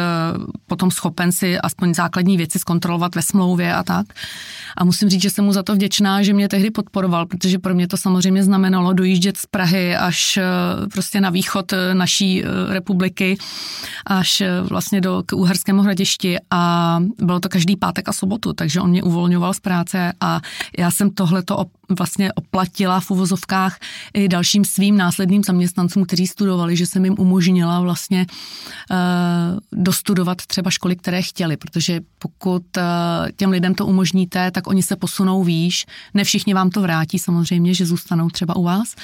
potom 0.66 0.90
schopen 0.90 1.32
si 1.32 1.58
aspoň 1.58 1.94
základní 1.94 2.36
věci 2.36 2.58
zkontrolovat 2.58 3.14
ve 3.14 3.22
smlouvě 3.22 3.74
a 3.74 3.82
tak. 3.82 4.06
A 4.76 4.84
musím 4.84 5.08
říct, 5.08 5.22
že 5.22 5.30
jsem 5.30 5.44
mu 5.44 5.52
za 5.52 5.62
to 5.62 5.74
vděčná, 5.74 6.22
že 6.22 6.32
mě 6.32 6.48
tehdy 6.48 6.70
podporoval, 6.70 7.26
protože 7.26 7.58
pro 7.58 7.74
mě 7.74 7.88
to 7.88 7.96
samozřejmě 7.96 8.42
znamenalo 8.44 8.92
dojíždět 8.92 9.36
z 9.36 9.46
Prahy 9.46 9.96
až 9.96 10.36
eh, 10.36 10.42
prostě 10.92 11.20
na 11.20 11.30
východ 11.30 11.72
naší 11.92 12.39
republiky, 12.68 13.38
až 14.06 14.42
vlastně 14.62 15.00
do 15.00 15.22
k 15.26 15.32
Uherskému 15.32 15.82
hradišti 15.82 16.36
a 16.50 16.98
bylo 17.18 17.40
to 17.40 17.48
každý 17.48 17.76
pátek 17.76 18.08
a 18.08 18.12
sobotu, 18.12 18.52
takže 18.52 18.80
on 18.80 18.90
mě 18.90 19.02
uvolňoval 19.02 19.54
z 19.54 19.60
práce 19.60 20.12
a 20.20 20.40
já 20.78 20.90
jsem 20.90 21.10
tohleto 21.10 21.64
vlastně 21.98 22.32
oplatila 22.32 23.00
v 23.00 23.10
uvozovkách 23.10 23.78
i 24.14 24.28
dalším 24.28 24.64
svým 24.64 24.96
následným 24.96 25.42
zaměstnancům, 25.44 26.04
kteří 26.04 26.26
studovali, 26.26 26.76
že 26.76 26.86
jsem 26.86 27.04
jim 27.04 27.14
umožnila 27.18 27.80
vlastně 27.80 28.26
uh, 28.90 28.96
dostudovat 29.72 30.46
třeba 30.46 30.70
školy, 30.70 30.96
které 30.96 31.22
chtěli, 31.22 31.56
protože 31.56 32.00
pokud 32.18 32.62
uh, 32.76 32.82
těm 33.36 33.50
lidem 33.50 33.74
to 33.74 33.86
umožníte, 33.86 34.50
tak 34.50 34.66
oni 34.66 34.82
se 34.82 34.96
posunou 34.96 35.44
výš. 35.44 35.86
Ne 36.14 36.24
všichni 36.24 36.54
vám 36.54 36.70
to 36.70 36.80
vrátí 36.80 37.18
samozřejmě, 37.18 37.74
že 37.74 37.86
zůstanou 37.86 38.30
třeba 38.30 38.56
u 38.56 38.62
vás, 38.62 38.94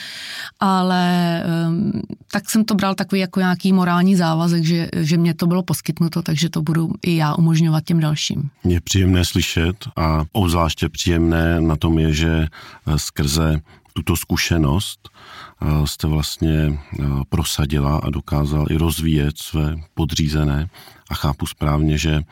ale 0.61 1.43
um, 1.69 1.93
tak 2.33 2.51
jsem 2.51 2.65
to 2.65 2.75
bral 2.75 2.95
takový 2.95 3.21
jako 3.27 3.41
nějaký 3.41 3.73
morální 3.73 4.17
závazek, 4.17 4.65
že, 4.65 4.89
že 4.97 5.17
mě 5.17 5.35
to 5.35 5.47
bylo 5.47 5.63
poskytnuto, 5.63 6.23
takže 6.23 6.51
to 6.51 6.63
budu 6.63 6.91
i 7.03 7.17
já 7.17 7.35
umožňovat 7.35 7.85
těm 7.85 8.01
dalším. 8.01 8.51
Je 8.65 8.81
příjemné 8.81 9.25
slyšet 9.25 9.77
a 9.97 10.25
obzvláště 10.33 10.89
příjemné 10.89 11.61
na 11.61 11.77
tom 11.77 11.99
je, 11.99 12.13
že 12.13 12.47
Eh, 12.87 12.99
skrze 12.99 13.61
tuto 13.93 14.17
zkušenost 14.17 15.09
eh, 15.09 15.87
jste 15.87 16.07
vlastně 16.07 16.55
eh, 16.59 17.05
prosadila 17.29 17.99
a 17.99 18.11
dokázal 18.11 18.67
i 18.71 18.77
rozvíjet 18.77 19.39
své 19.39 19.77
podřízené 19.95 20.69
a 21.11 21.15
chápu 21.15 21.47
správně, 21.47 21.99
že 21.99 22.23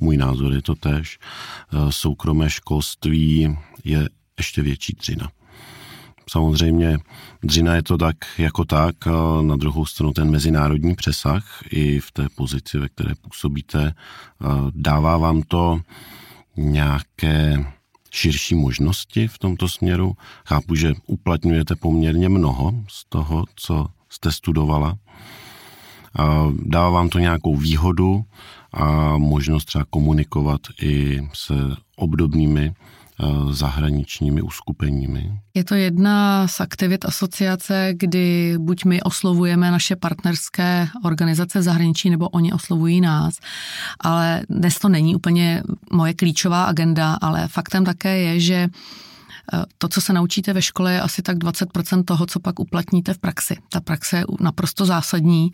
můj 0.00 0.16
názor 0.16 0.52
je 0.52 0.62
to 0.62 0.74
tež, 0.74 1.18
soukromé 1.90 2.50
školství 2.50 3.56
je 3.84 4.08
ještě 4.38 4.62
větší 4.62 4.92
dřina. 4.92 5.30
Samozřejmě 6.30 6.98
dřina 7.42 7.74
je 7.74 7.82
to 7.82 7.98
tak 7.98 8.16
jako 8.38 8.64
tak, 8.64 8.96
na 9.40 9.56
druhou 9.56 9.86
stranu 9.86 10.12
ten 10.12 10.30
mezinárodní 10.30 10.94
přesah 10.94 11.44
i 11.70 12.00
v 12.00 12.12
té 12.12 12.26
pozici, 12.34 12.78
ve 12.78 12.88
které 12.88 13.14
působíte, 13.14 13.94
dává 14.74 15.16
vám 15.16 15.42
to 15.42 15.80
nějaké 16.56 17.64
širší 18.10 18.54
možnosti 18.54 19.28
v 19.28 19.38
tomto 19.38 19.68
směru. 19.68 20.12
Chápu, 20.46 20.74
že 20.74 20.92
uplatňujete 21.06 21.76
poměrně 21.76 22.28
mnoho 22.28 22.72
z 22.88 23.04
toho, 23.08 23.44
co 23.56 23.86
jste 24.08 24.32
studovala. 24.32 24.96
Dává 26.62 26.90
vám 26.90 27.08
to 27.08 27.18
nějakou 27.18 27.56
výhodu 27.56 28.24
a 28.72 29.18
možnost 29.18 29.64
třeba 29.64 29.84
komunikovat 29.90 30.60
i 30.82 31.22
se 31.32 31.54
obdobnými 31.96 32.74
zahraničními 33.50 34.42
uskupeními? 34.42 35.40
Je 35.54 35.64
to 35.64 35.74
jedna 35.74 36.48
z 36.48 36.60
aktivit 36.60 37.04
asociace, 37.04 37.92
kdy 37.96 38.54
buď 38.58 38.84
my 38.84 39.02
oslovujeme 39.02 39.70
naše 39.70 39.96
partnerské 39.96 40.88
organizace 41.04 41.58
v 41.58 41.62
zahraničí, 41.62 42.10
nebo 42.10 42.28
oni 42.28 42.52
oslovují 42.52 43.00
nás. 43.00 43.34
Ale 44.00 44.42
dnes 44.48 44.78
to 44.78 44.88
není 44.88 45.16
úplně 45.16 45.62
moje 45.92 46.14
klíčová 46.14 46.64
agenda, 46.64 47.18
ale 47.20 47.48
faktem 47.48 47.84
také 47.84 48.18
je, 48.18 48.40
že 48.40 48.54
eh, 49.52 49.64
to, 49.78 49.88
co 49.88 50.00
se 50.00 50.12
naučíte 50.12 50.52
ve 50.52 50.62
škole, 50.62 50.92
je 50.92 51.00
asi 51.00 51.22
tak 51.22 51.36
20% 51.36 52.04
toho, 52.04 52.26
co 52.26 52.40
pak 52.40 52.60
uplatníte 52.60 53.14
v 53.14 53.18
praxi. 53.18 53.56
Ta 53.68 53.80
praxe 53.80 54.16
je 54.16 54.24
naprosto 54.40 54.86
zásadní 54.86 55.50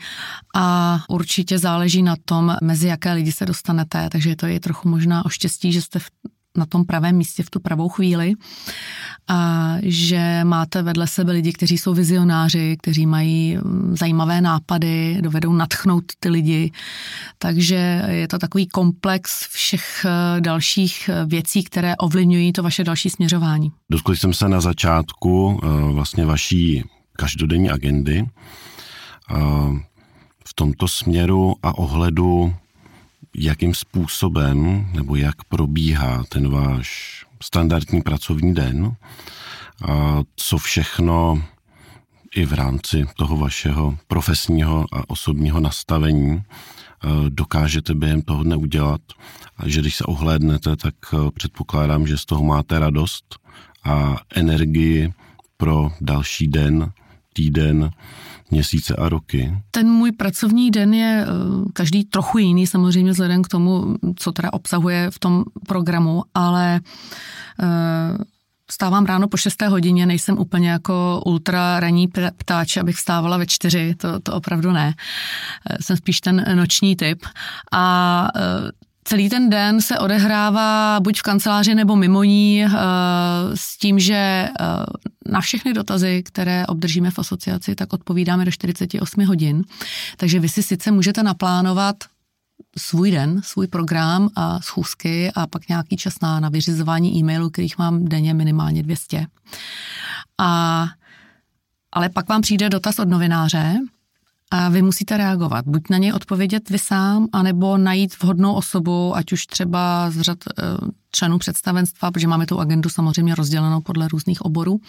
a 0.54 0.98
určitě 1.08 1.58
záleží 1.58 2.02
na 2.02 2.14
tom, 2.24 2.56
mezi 2.62 2.88
jaké 2.88 3.12
lidi 3.12 3.32
se 3.32 3.46
dostanete, 3.46 4.08
takže 4.12 4.36
to 4.36 4.46
je 4.46 4.60
trochu 4.60 4.88
možná 4.88 5.24
o 5.24 5.28
štěstí, 5.28 5.72
že 5.72 5.82
jste 5.82 5.98
na 6.58 6.66
tom 6.66 6.84
pravém 6.84 7.16
místě 7.16 7.42
v 7.42 7.50
tu 7.50 7.60
pravou 7.60 7.88
chvíli 7.88 8.34
a 9.28 9.74
že 9.82 10.40
máte 10.44 10.82
vedle 10.82 11.06
sebe 11.06 11.32
lidi, 11.32 11.52
kteří 11.52 11.78
jsou 11.78 11.94
vizionáři, 11.94 12.76
kteří 12.80 13.06
mají 13.06 13.56
mm, 13.56 13.96
zajímavé 13.96 14.40
nápady, 14.40 15.18
dovedou 15.20 15.52
natchnout 15.52 16.04
ty 16.20 16.28
lidi. 16.28 16.72
Takže 17.38 18.04
je 18.08 18.28
to 18.28 18.38
takový 18.38 18.66
komplex 18.66 19.48
všech 19.48 20.06
eh, 20.06 20.40
dalších 20.40 21.10
eh, 21.12 21.24
věcí, 21.26 21.64
které 21.64 21.96
ovlivňují 21.96 22.52
to 22.52 22.62
vaše 22.62 22.84
další 22.84 23.10
směřování. 23.10 23.72
Dotkli 23.90 24.16
jsem 24.16 24.32
se 24.32 24.48
na 24.48 24.60
začátku 24.60 25.60
eh, 25.62 25.92
vlastně 25.92 26.26
vaší 26.26 26.84
každodenní 27.12 27.70
agendy. 27.70 28.26
V 30.46 30.54
tomto 30.54 30.88
směru 30.88 31.54
a 31.62 31.78
ohledu 31.78 32.54
jakým 33.34 33.74
způsobem 33.74 34.88
nebo 34.92 35.16
jak 35.16 35.44
probíhá 35.44 36.24
ten 36.28 36.50
váš 36.50 37.18
standardní 37.42 38.02
pracovní 38.02 38.54
den, 38.54 38.96
a 39.88 40.22
co 40.36 40.58
všechno 40.58 41.42
i 42.34 42.44
v 42.44 42.52
rámci 42.52 43.06
toho 43.16 43.36
vašeho 43.36 43.98
profesního 44.06 44.86
a 44.92 45.10
osobního 45.10 45.60
nastavení 45.60 46.32
e, 46.32 46.42
dokážete 47.28 47.94
během 47.94 48.22
toho 48.22 48.42
dne 48.42 48.56
udělat. 48.56 49.00
A 49.56 49.68
že 49.68 49.80
když 49.80 49.96
se 49.96 50.04
ohlédnete, 50.04 50.76
tak 50.76 50.94
e, 51.12 51.30
předpokládám, 51.30 52.06
že 52.06 52.18
z 52.18 52.24
toho 52.24 52.44
máte 52.44 52.78
radost 52.78 53.38
a 53.84 54.16
energii 54.34 55.12
pro 55.56 55.90
další 56.00 56.46
den, 56.46 56.92
týden, 57.38 57.90
měsíce 58.50 58.96
a 58.96 59.08
roky? 59.08 59.54
Ten 59.70 59.86
můj 59.90 60.12
pracovní 60.12 60.70
den 60.70 60.94
je 60.94 61.22
eh, 61.22 61.28
každý 61.72 62.04
trochu 62.04 62.38
jiný, 62.38 62.66
samozřejmě 62.66 63.12
vzhledem 63.12 63.42
k 63.42 63.48
tomu, 63.48 63.94
co 64.16 64.32
teda 64.32 64.52
obsahuje 64.52 65.10
v 65.10 65.18
tom 65.18 65.44
programu, 65.66 66.22
ale 66.34 66.80
eh, 67.62 68.24
Vstávám 68.70 69.06
ráno 69.06 69.28
po 69.28 69.36
6. 69.36 69.62
hodině, 69.62 70.06
nejsem 70.06 70.38
úplně 70.38 70.70
jako 70.70 71.22
ultra 71.26 71.80
raní 71.80 72.08
ptáč, 72.36 72.76
abych 72.76 72.96
vstávala 72.96 73.36
ve 73.36 73.46
čtyři, 73.46 73.94
to, 73.94 74.20
to 74.20 74.34
opravdu 74.34 74.72
ne. 74.72 74.94
Eh, 75.70 75.76
jsem 75.80 75.96
spíš 75.96 76.20
ten 76.20 76.44
noční 76.54 76.96
typ. 76.96 77.24
A 77.72 78.28
Celý 79.08 79.28
ten 79.28 79.50
den 79.50 79.80
se 79.80 79.98
odehrává 79.98 81.00
buď 81.00 81.18
v 81.18 81.22
kanceláři 81.22 81.74
nebo 81.74 81.96
mimo 81.96 82.24
ní 82.24 82.64
eh, 82.64 82.70
s 83.54 83.78
tím, 83.78 83.98
že 83.98 84.14
eh, 84.14 84.52
na 85.26 85.40
všechny 85.40 85.72
dotazy, 85.72 86.22
které 86.22 86.66
obdržíme 86.66 87.10
v 87.10 87.18
asociaci, 87.18 87.74
tak 87.74 87.92
odpovídáme 87.92 88.44
do 88.44 88.50
48 88.50 89.24
hodin. 89.24 89.64
Takže 90.16 90.40
vy 90.40 90.48
si 90.48 90.62
sice 90.62 90.90
můžete 90.90 91.22
naplánovat 91.22 91.96
svůj 92.78 93.10
den, 93.10 93.40
svůj 93.44 93.66
program 93.66 94.28
a 94.36 94.60
schůzky 94.60 95.32
a 95.34 95.46
pak 95.46 95.68
nějaký 95.68 95.96
čas 95.96 96.20
na, 96.22 96.40
na 96.40 96.48
vyřizování 96.48 97.18
e-mailů, 97.18 97.50
kterých 97.50 97.78
mám 97.78 98.04
denně 98.04 98.34
minimálně 98.34 98.82
200 98.82 99.26
A, 100.38 100.86
ale 101.92 102.08
pak 102.08 102.28
vám 102.28 102.40
přijde 102.40 102.68
dotaz 102.68 102.98
od 102.98 103.08
novináře, 103.08 103.74
a 104.50 104.68
vy 104.68 104.82
musíte 104.82 105.16
reagovat. 105.16 105.64
Buď 105.66 105.82
na 105.90 105.98
něj 105.98 106.12
odpovědět 106.12 106.70
vy 106.70 106.78
sám, 106.78 107.28
anebo 107.32 107.78
najít 107.78 108.22
vhodnou 108.22 108.54
osobu, 108.54 109.16
ať 109.16 109.32
už 109.32 109.46
třeba 109.46 110.10
z 110.10 110.20
řad 110.20 110.38
eh, 110.46 110.62
členů 111.12 111.38
představenstva, 111.38 112.10
protože 112.10 112.28
máme 112.28 112.46
tu 112.46 112.60
agendu 112.60 112.90
samozřejmě 112.90 113.34
rozdělenou 113.34 113.80
podle 113.80 114.08
různých 114.08 114.42
oborů, 114.42 114.80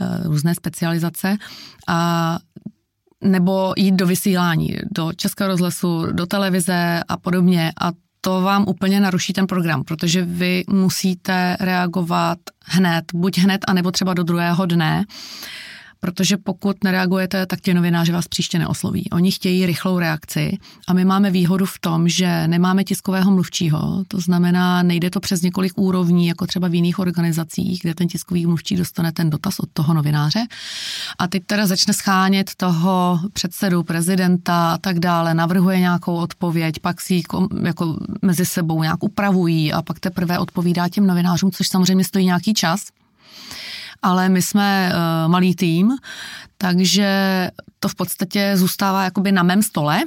eh, 0.00 0.20
různé 0.24 0.54
specializace. 0.54 1.36
A 1.88 2.38
nebo 3.24 3.74
jít 3.76 3.94
do 3.94 4.06
vysílání, 4.06 4.76
do 4.90 5.12
Českého 5.12 5.48
rozhlasu, 5.48 6.06
do 6.12 6.26
televize 6.26 7.02
a 7.08 7.16
podobně 7.16 7.72
a 7.80 7.92
to 8.20 8.40
vám 8.40 8.64
úplně 8.68 9.00
naruší 9.00 9.32
ten 9.32 9.46
program, 9.46 9.84
protože 9.84 10.22
vy 10.22 10.64
musíte 10.68 11.56
reagovat 11.60 12.38
hned, 12.64 13.04
buď 13.14 13.38
hned, 13.38 13.64
anebo 13.68 13.90
třeba 13.90 14.14
do 14.14 14.22
druhého 14.22 14.66
dne 14.66 15.04
protože 16.00 16.36
pokud 16.36 16.84
nereagujete, 16.84 17.46
tak 17.46 17.60
ti 17.60 17.74
novináři 17.74 18.12
vás 18.12 18.28
příště 18.28 18.58
neosloví. 18.58 19.10
Oni 19.10 19.32
chtějí 19.32 19.66
rychlou 19.66 19.98
reakci 19.98 20.58
a 20.88 20.92
my 20.92 21.04
máme 21.04 21.30
výhodu 21.30 21.66
v 21.66 21.78
tom, 21.78 22.08
že 22.08 22.48
nemáme 22.48 22.84
tiskového 22.84 23.30
mluvčího, 23.30 24.04
to 24.08 24.20
znamená, 24.20 24.82
nejde 24.82 25.10
to 25.10 25.20
přes 25.20 25.42
několik 25.42 25.78
úrovní, 25.78 26.26
jako 26.26 26.46
třeba 26.46 26.68
v 26.68 26.74
jiných 26.74 26.98
organizacích, 26.98 27.80
kde 27.82 27.94
ten 27.94 28.08
tiskový 28.08 28.46
mluvčí 28.46 28.76
dostane 28.76 29.12
ten 29.12 29.30
dotaz 29.30 29.58
od 29.58 29.68
toho 29.72 29.94
novináře. 29.94 30.40
A 31.18 31.28
teď 31.28 31.42
teda 31.46 31.66
začne 31.66 31.94
schánět 31.94 32.50
toho 32.56 33.20
předsedu, 33.32 33.82
prezidenta 33.82 34.72
a 34.72 34.78
tak 34.78 34.98
dále, 34.98 35.34
navrhuje 35.34 35.80
nějakou 35.80 36.14
odpověď, 36.14 36.78
pak 36.78 37.00
si 37.00 37.14
ji 37.14 37.22
jako 37.62 37.98
mezi 38.22 38.46
sebou 38.46 38.82
nějak 38.82 39.02
upravují 39.02 39.72
a 39.72 39.82
pak 39.82 40.00
teprve 40.00 40.38
odpovídá 40.38 40.88
těm 40.88 41.06
novinářům, 41.06 41.50
což 41.50 41.68
samozřejmě 41.68 42.04
stojí 42.04 42.26
nějaký 42.26 42.54
čas 42.54 42.80
ale 44.02 44.28
my 44.28 44.42
jsme 44.42 44.92
uh, 44.92 45.30
malý 45.30 45.54
tým, 45.54 45.90
takže 46.58 47.50
to 47.80 47.88
v 47.88 47.94
podstatě 47.94 48.52
zůstává 48.56 49.04
jakoby 49.04 49.32
na 49.32 49.42
mém 49.42 49.62
stole, 49.62 50.00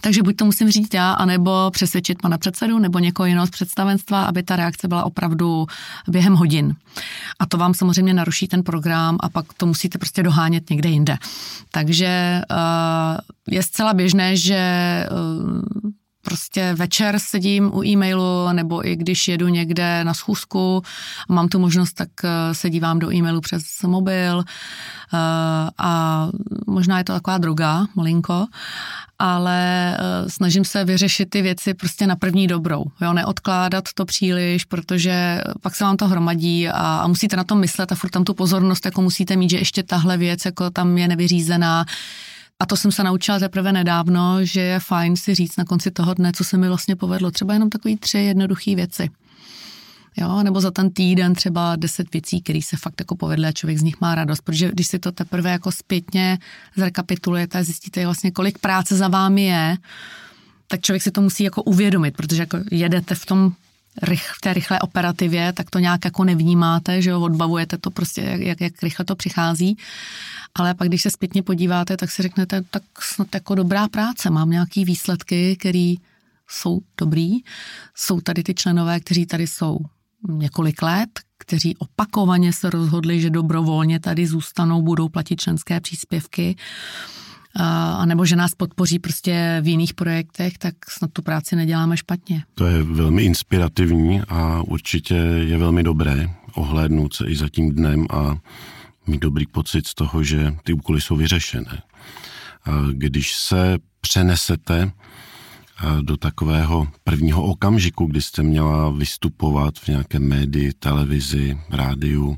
takže 0.00 0.22
buď 0.22 0.36
to 0.36 0.44
musím 0.44 0.70
říct 0.70 0.94
já, 0.94 1.12
anebo 1.12 1.70
přesvědčit 1.70 2.22
pana 2.22 2.38
předsedu 2.38 2.78
nebo 2.78 2.98
někoho 2.98 3.26
jiného 3.26 3.46
z 3.46 3.50
představenstva, 3.50 4.24
aby 4.24 4.42
ta 4.42 4.56
reakce 4.56 4.88
byla 4.88 5.04
opravdu 5.04 5.66
během 6.08 6.34
hodin. 6.34 6.74
A 7.38 7.46
to 7.46 7.58
vám 7.58 7.74
samozřejmě 7.74 8.14
naruší 8.14 8.48
ten 8.48 8.62
program 8.62 9.16
a 9.20 9.28
pak 9.28 9.52
to 9.52 9.66
musíte 9.66 9.98
prostě 9.98 10.22
dohánět 10.22 10.70
někde 10.70 10.88
jinde. 10.88 11.16
Takže 11.72 12.40
uh, 12.50 13.18
je 13.54 13.62
zcela 13.62 13.94
běžné, 13.94 14.36
že 14.36 14.60
uh, 15.10 15.90
prostě 16.24 16.74
večer 16.74 17.18
sedím 17.18 17.70
u 17.74 17.84
e-mailu, 17.84 18.52
nebo 18.52 18.88
i 18.88 18.96
když 18.96 19.28
jedu 19.28 19.48
někde 19.48 20.04
na 20.04 20.14
schůzku, 20.14 20.82
mám 21.28 21.48
tu 21.48 21.58
možnost, 21.58 21.92
tak 21.92 22.08
eh, 22.24 22.54
se 22.54 22.70
dívám 22.70 22.98
do 22.98 23.12
e-mailu 23.12 23.40
přes 23.40 23.62
mobil 23.86 24.40
eh, 24.40 25.18
a 25.78 26.28
možná 26.66 26.98
je 26.98 27.04
to 27.04 27.12
taková 27.12 27.38
droga, 27.38 27.86
malinko, 27.94 28.46
ale 29.18 29.96
eh, 29.96 30.30
snažím 30.30 30.64
se 30.64 30.84
vyřešit 30.84 31.30
ty 31.30 31.42
věci 31.42 31.74
prostě 31.74 32.06
na 32.06 32.16
první 32.16 32.46
dobrou, 32.46 32.84
jo, 33.00 33.12
neodkládat 33.12 33.84
to 33.94 34.04
příliš, 34.04 34.64
protože 34.64 35.40
pak 35.60 35.74
se 35.74 35.84
vám 35.84 35.96
to 35.96 36.08
hromadí 36.08 36.68
a, 36.68 36.72
a 36.72 37.06
musíte 37.06 37.36
na 37.36 37.44
to 37.44 37.54
myslet 37.54 37.92
a 37.92 37.94
furt 37.94 38.10
tam 38.10 38.24
tu 38.24 38.34
pozornost 38.34 38.84
jako 38.84 39.02
musíte 39.02 39.36
mít, 39.36 39.50
že 39.50 39.58
ještě 39.58 39.82
tahle 39.82 40.16
věc 40.16 40.44
jako 40.44 40.70
tam 40.70 40.98
je 40.98 41.08
nevyřízená, 41.08 41.84
a 42.60 42.66
to 42.66 42.76
jsem 42.76 42.92
se 42.92 43.04
naučila 43.04 43.38
teprve 43.38 43.72
nedávno, 43.72 44.44
že 44.44 44.60
je 44.60 44.80
fajn 44.80 45.16
si 45.16 45.34
říct 45.34 45.56
na 45.56 45.64
konci 45.64 45.90
toho 45.90 46.14
dne, 46.14 46.32
co 46.32 46.44
se 46.44 46.56
mi 46.56 46.68
vlastně 46.68 46.96
povedlo. 46.96 47.30
Třeba 47.30 47.52
jenom 47.52 47.70
takový 47.70 47.96
tři 47.96 48.18
jednoduché 48.18 48.74
věci. 48.74 49.10
Jo, 50.16 50.42
nebo 50.42 50.60
za 50.60 50.70
ten 50.70 50.90
týden 50.90 51.34
třeba 51.34 51.76
deset 51.76 52.12
věcí, 52.12 52.42
které 52.42 52.60
se 52.62 52.76
fakt 52.76 52.94
jako 53.00 53.16
povedly 53.16 53.46
a 53.46 53.52
člověk 53.52 53.78
z 53.78 53.82
nich 53.82 54.00
má 54.00 54.14
radost, 54.14 54.40
protože 54.40 54.68
když 54.68 54.86
si 54.86 54.98
to 54.98 55.12
teprve 55.12 55.50
jako 55.50 55.72
zpětně 55.72 56.38
zrekapitulujete 56.76 57.58
a 57.58 57.62
zjistíte 57.62 58.04
vlastně, 58.04 58.30
kolik 58.30 58.58
práce 58.58 58.96
za 58.96 59.08
vámi 59.08 59.44
je, 59.44 59.76
tak 60.68 60.80
člověk 60.80 61.02
si 61.02 61.10
to 61.10 61.20
musí 61.20 61.44
jako 61.44 61.62
uvědomit, 61.62 62.16
protože 62.16 62.42
jako 62.42 62.58
jedete 62.70 63.14
v 63.14 63.26
tom 63.26 63.52
v 64.36 64.40
té 64.40 64.52
rychlé 64.54 64.80
operativě, 64.80 65.52
tak 65.52 65.70
to 65.70 65.78
nějak 65.78 66.04
jako 66.04 66.24
nevnímáte, 66.24 67.02
že 67.02 67.10
jo, 67.10 67.20
odbavujete 67.20 67.78
to 67.78 67.90
prostě, 67.90 68.20
jak, 68.20 68.40
jak, 68.40 68.60
jak 68.60 68.82
rychle 68.82 69.04
to 69.04 69.16
přichází. 69.16 69.78
Ale 70.54 70.74
pak, 70.74 70.88
když 70.88 71.02
se 71.02 71.10
zpětně 71.10 71.42
podíváte, 71.42 71.96
tak 71.96 72.10
si 72.10 72.22
řeknete, 72.22 72.62
tak 72.70 72.82
snad 73.00 73.28
jako 73.34 73.54
dobrá 73.54 73.88
práce, 73.88 74.30
mám 74.30 74.50
nějaký 74.50 74.84
výsledky, 74.84 75.56
které 75.56 75.94
jsou 76.48 76.80
dobrý. 76.98 77.30
Jsou 77.94 78.20
tady 78.20 78.42
ty 78.42 78.54
členové, 78.54 79.00
kteří 79.00 79.26
tady 79.26 79.46
jsou 79.46 79.78
několik 80.28 80.82
let, 80.82 81.20
kteří 81.38 81.76
opakovaně 81.76 82.52
se 82.52 82.70
rozhodli, 82.70 83.20
že 83.20 83.30
dobrovolně 83.30 84.00
tady 84.00 84.26
zůstanou, 84.26 84.82
budou 84.82 85.08
platit 85.08 85.40
členské 85.40 85.80
příspěvky 85.80 86.56
a 87.56 88.06
nebo 88.06 88.26
že 88.26 88.36
nás 88.36 88.54
podpoří 88.54 88.98
prostě 88.98 89.58
v 89.62 89.68
jiných 89.68 89.94
projektech, 89.94 90.58
tak 90.58 90.74
snad 90.90 91.10
tu 91.12 91.22
práci 91.22 91.56
neděláme 91.56 91.96
špatně. 91.96 92.44
To 92.54 92.66
je 92.66 92.82
velmi 92.82 93.22
inspirativní 93.22 94.20
a 94.28 94.62
určitě 94.62 95.14
je 95.14 95.58
velmi 95.58 95.82
dobré 95.82 96.30
ohlédnout 96.54 97.14
se 97.14 97.26
i 97.26 97.36
za 97.36 97.48
tím 97.48 97.74
dnem 97.74 98.06
a 98.10 98.36
mít 99.06 99.20
dobrý 99.20 99.46
pocit 99.46 99.86
z 99.86 99.94
toho, 99.94 100.22
že 100.22 100.54
ty 100.64 100.72
úkoly 100.72 101.00
jsou 101.00 101.16
vyřešené. 101.16 101.82
Když 102.92 103.34
se 103.34 103.78
přenesete 104.00 104.92
do 106.00 106.16
takového 106.16 106.88
prvního 107.04 107.42
okamžiku, 107.42 108.06
kdy 108.06 108.22
jste 108.22 108.42
měla 108.42 108.90
vystupovat 108.90 109.78
v 109.78 109.88
nějaké 109.88 110.18
médii, 110.18 110.72
televizi, 110.72 111.58
rádiu, 111.70 112.36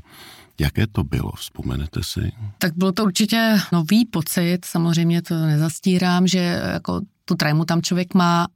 Jaké 0.59 0.87
to 0.87 1.03
bylo, 1.03 1.31
vzpomenete 1.31 2.03
si? 2.03 2.31
Tak 2.57 2.77
bylo 2.77 2.91
to 2.91 3.03
určitě 3.03 3.59
nový 3.71 4.05
pocit, 4.05 4.65
samozřejmě 4.65 5.21
to 5.21 5.35
nezastírám, 5.35 6.27
že 6.27 6.39
jako 6.73 7.01
tu 7.25 7.35
trému 7.35 7.65
tam 7.65 7.81
člověk 7.81 8.13
má, 8.13 8.47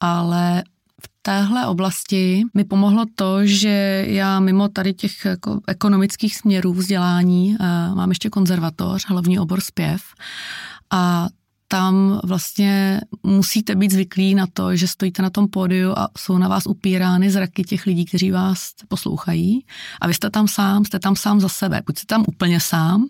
ale 0.00 0.62
v 1.02 1.08
téhle 1.22 1.66
oblasti 1.66 2.42
mi 2.54 2.64
pomohlo 2.64 3.04
to, 3.14 3.46
že 3.46 4.04
já 4.08 4.40
mimo 4.40 4.68
tady 4.68 4.94
těch 4.94 5.24
jako 5.24 5.60
ekonomických 5.66 6.36
směrů 6.36 6.72
vzdělání 6.72 7.56
eh, 7.60 7.64
mám 7.94 8.08
ještě 8.08 8.30
konzervatoř, 8.30 9.04
hlavní 9.08 9.38
obor 9.38 9.60
zpěv 9.60 10.02
a 10.90 11.28
tam 11.72 12.20
vlastně 12.24 13.00
musíte 13.22 13.74
být 13.74 13.92
zvyklí 13.92 14.34
na 14.34 14.46
to, 14.52 14.76
že 14.76 14.88
stojíte 14.88 15.22
na 15.22 15.30
tom 15.30 15.48
pódiu 15.48 15.94
a 15.96 16.08
jsou 16.18 16.38
na 16.38 16.48
vás 16.48 16.66
upírány 16.66 17.30
zraky 17.30 17.64
těch 17.64 17.86
lidí, 17.86 18.04
kteří 18.04 18.30
vás 18.30 18.72
poslouchají 18.88 19.64
a 20.00 20.06
vy 20.06 20.14
jste 20.14 20.30
tam 20.30 20.48
sám, 20.48 20.84
jste 20.84 20.98
tam 20.98 21.16
sám 21.16 21.40
za 21.40 21.48
sebe. 21.48 21.82
Buď 21.86 21.98
jste 21.98 22.06
tam 22.06 22.24
úplně 22.28 22.60
sám, 22.60 23.06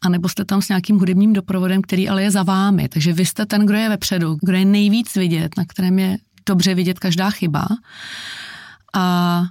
anebo 0.00 0.28
jste 0.28 0.44
tam 0.44 0.62
s 0.62 0.68
nějakým 0.68 0.98
hudebním 0.98 1.32
doprovodem, 1.32 1.82
který 1.82 2.08
ale 2.08 2.22
je 2.22 2.30
za 2.30 2.42
vámi. 2.42 2.88
Takže 2.88 3.12
vy 3.12 3.26
jste 3.26 3.46
ten, 3.46 3.66
kdo 3.66 3.78
je 3.78 3.88
vepředu, 3.88 4.38
kdo 4.42 4.56
je 4.56 4.64
nejvíc 4.64 5.14
vidět, 5.16 5.56
na 5.56 5.64
kterém 5.64 5.98
je 5.98 6.18
dobře 6.46 6.74
vidět 6.74 6.98
každá 6.98 7.30
chyba. 7.30 7.66
A 8.94 9.42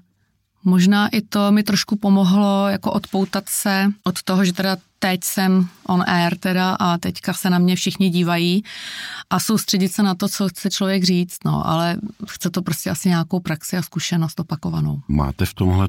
Možná 0.64 1.08
i 1.08 1.22
to 1.22 1.52
mi 1.52 1.64
trošku 1.64 1.96
pomohlo 1.96 2.68
jako 2.70 2.92
odpoutat 2.92 3.44
se 3.50 3.92
od 4.04 4.24
toho, 4.24 4.46
že 4.46 4.54
teda 4.54 4.78
teď 5.00 5.24
jsem 5.24 5.68
on 5.88 6.04
air 6.08 6.38
teda 6.38 6.76
a 6.80 6.98
teďka 6.98 7.34
se 7.34 7.50
na 7.50 7.60
mě 7.60 7.76
všichni 7.76 8.10
dívají 8.10 8.64
a 9.30 9.40
soustředit 9.40 9.90
se 9.90 10.04
na 10.04 10.16
to, 10.16 10.30
co 10.30 10.50
chce 10.50 10.70
člověk 10.70 11.04
říct, 11.04 11.38
no, 11.46 11.68
ale 11.68 11.98
chce 12.28 12.50
to 12.50 12.62
prostě 12.62 12.90
asi 12.90 13.10
nějakou 13.10 13.40
praxi 13.40 13.78
a 13.78 13.82
zkušenost 13.82 14.40
opakovanou. 14.40 15.02
Máte 15.08 15.46
v 15.46 15.54
tomhle 15.54 15.88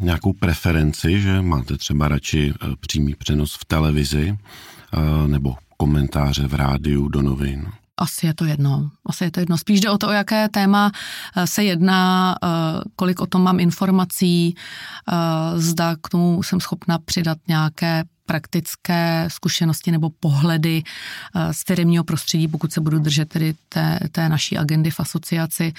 nějakou 0.00 0.32
preferenci, 0.32 1.20
že 1.20 1.42
máte 1.42 1.76
třeba 1.76 2.08
radši 2.08 2.54
eh, 2.54 2.76
přímý 2.80 3.14
přenos 3.14 3.54
v 3.54 3.64
televizi 3.64 4.38
eh, 4.38 5.28
nebo 5.28 5.56
komentáře 5.76 6.48
v 6.48 6.54
rádiu 6.54 7.08
do 7.08 7.22
novin? 7.22 7.66
Asi 8.04 8.26
je 8.26 8.34
to 8.34 8.44
jedno. 8.44 8.90
Asi 9.06 9.24
je 9.24 9.30
to 9.30 9.40
jedno. 9.40 9.58
Spíš 9.58 9.80
jde 9.80 9.90
o 9.90 9.98
to, 9.98 10.08
o 10.08 10.12
jaké 10.12 10.48
téma 10.48 10.92
eh, 10.92 11.46
se 11.46 11.64
jedná, 11.64 12.36
eh, 12.36 12.48
kolik 12.96 13.20
o 13.20 13.26
tom 13.26 13.42
mám 13.42 13.60
informací, 13.60 14.54
eh, 14.54 15.14
zda 15.60 15.96
k 15.96 16.08
tomu 16.08 16.42
jsem 16.42 16.60
schopna 16.60 16.98
přidat 16.98 17.38
nějaké 17.48 18.04
praktické 18.26 19.28
zkušenosti 19.30 19.90
nebo 19.90 20.10
pohledy 20.10 20.82
eh, 21.34 21.54
z 21.54 21.62
firmního 21.66 22.04
prostředí, 22.04 22.48
pokud 22.48 22.72
se 22.72 22.80
budu 22.80 22.98
držet 22.98 23.28
tedy 23.28 23.54
té, 23.68 23.98
té 24.12 24.28
naší 24.28 24.58
agendy 24.58 24.90
v 24.90 25.00
asociaci, 25.00 25.72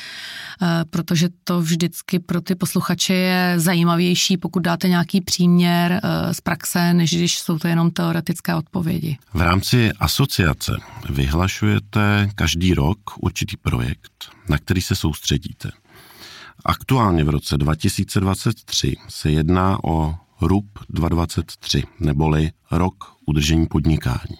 eh, 0.62 0.86
protože 0.90 1.30
to 1.44 1.62
vždycky 1.62 2.20
pro 2.20 2.42
ty 2.42 2.56
posluchače 2.56 3.14
je 3.14 3.54
zajímavější, 3.60 4.38
pokud 4.38 4.60
dáte 4.60 4.90
nějaký 4.90 5.22
příměr 5.22 6.02
eh, 6.04 6.34
z 6.34 6.42
praxe, 6.42 6.94
než 6.94 7.14
když 7.14 7.40
jsou 7.40 7.60
to 7.60 7.68
jenom 7.68 7.92
teoretické 7.92 8.56
odpovědi. 8.56 9.18
V 9.34 9.42
rámci 9.42 9.92
asociace 10.00 10.72
vyhlašujete 11.10 12.30
každý 12.36 12.74
rok 12.74 12.98
určitý 13.20 13.58
projekt, 13.58 14.30
na 14.50 14.58
který 14.58 14.82
se 14.82 14.96
soustředíte. 14.96 15.72
Aktuálně 16.66 17.24
v 17.24 17.30
roce 17.30 17.58
2023 17.58 18.96
se 19.10 19.32
jedná 19.32 19.84
o 19.84 20.16
RUP 20.42 20.66
223, 20.90 21.84
neboli 22.00 22.52
Rok 22.72 23.16
udržení 23.26 23.66
podnikání. 23.68 24.38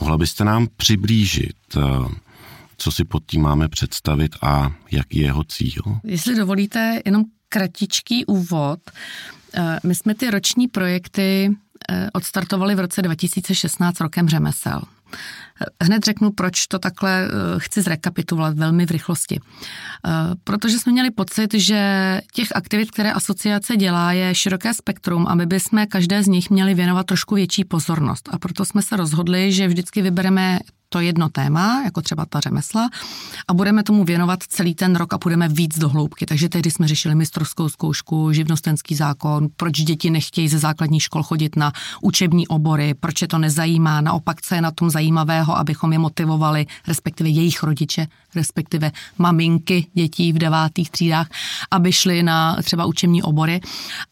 Mohla 0.00 0.18
byste 0.18 0.44
nám 0.44 0.66
přiblížit, 0.76 1.56
eh, 1.76 1.80
co 2.76 2.92
si 2.92 3.04
pod 3.04 3.22
tím 3.26 3.42
máme 3.42 3.68
představit 3.68 4.36
a 4.42 4.72
jaký 4.90 5.18
je 5.18 5.24
jeho 5.24 5.44
cíl? 5.44 5.82
Jestli 6.04 6.36
dovolíte, 6.36 7.00
jenom 7.04 7.24
kratičký 7.48 8.26
úvod. 8.26 8.80
Eh, 9.54 9.78
my 9.86 9.94
jsme 9.94 10.14
ty 10.14 10.30
roční 10.30 10.68
projekty 10.68 11.50
eh, 11.90 12.10
odstartovali 12.12 12.74
v 12.74 12.80
roce 12.80 13.02
2016 13.02 14.00
rokem 14.00 14.28
řemesel. 14.28 14.82
Hned 15.82 16.04
řeknu, 16.04 16.30
proč 16.30 16.66
to 16.66 16.78
takhle 16.78 17.28
chci 17.58 17.82
zrekapitulovat 17.82 18.58
velmi 18.58 18.86
v 18.86 18.90
rychlosti. 18.90 19.40
Protože 20.44 20.78
jsme 20.78 20.92
měli 20.92 21.10
pocit, 21.10 21.54
že 21.54 22.20
těch 22.32 22.48
aktivit, 22.54 22.90
které 22.90 23.12
asociace 23.12 23.76
dělá, 23.76 24.12
je 24.12 24.34
široké 24.34 24.74
spektrum 24.74 25.26
a 25.28 25.34
my 25.34 25.46
bychom 25.46 25.86
každé 25.86 26.22
z 26.22 26.26
nich 26.26 26.50
měli 26.50 26.74
věnovat 26.74 27.06
trošku 27.06 27.34
větší 27.34 27.64
pozornost. 27.64 28.28
A 28.32 28.38
proto 28.38 28.64
jsme 28.64 28.82
se 28.82 28.96
rozhodli, 28.96 29.52
že 29.52 29.68
vždycky 29.68 30.02
vybereme 30.02 30.58
to 30.88 31.00
jedno 31.00 31.28
téma, 31.28 31.82
jako 31.84 32.02
třeba 32.02 32.26
ta 32.26 32.40
řemesla, 32.40 32.90
a 33.48 33.54
budeme 33.54 33.82
tomu 33.82 34.04
věnovat 34.04 34.42
celý 34.42 34.74
ten 34.74 34.96
rok 34.96 35.12
a 35.12 35.18
půjdeme 35.18 35.48
víc 35.48 35.78
do 35.78 35.88
hloubky. 35.88 36.26
Takže 36.26 36.48
tehdy 36.48 36.70
jsme 36.70 36.88
řešili 36.88 37.14
mistrovskou 37.14 37.68
zkoušku, 37.68 38.32
živnostenský 38.32 38.94
zákon, 38.94 39.48
proč 39.56 39.72
děti 39.72 40.10
nechtějí 40.10 40.48
ze 40.48 40.58
základních 40.58 41.02
škol 41.02 41.22
chodit 41.22 41.56
na 41.56 41.72
učební 42.02 42.48
obory, 42.48 42.94
proč 42.94 43.22
je 43.22 43.28
to 43.28 43.38
nezajímá, 43.38 44.00
naopak, 44.00 44.42
co 44.42 44.54
je 44.54 44.60
na 44.60 44.70
tom 44.70 44.90
zajímavého, 45.42 45.58
abychom 45.58 45.92
je 45.92 45.98
motivovali, 45.98 46.66
respektive 46.88 47.28
jejich 47.28 47.62
rodiče, 47.62 48.06
respektive 48.34 48.92
maminky 49.18 49.86
dětí 49.94 50.32
v 50.32 50.38
devátých 50.38 50.90
třídách, 50.90 51.28
aby 51.70 51.92
šli 51.92 52.22
na 52.22 52.56
třeba 52.62 52.86
učební 52.86 53.22
obory. 53.22 53.60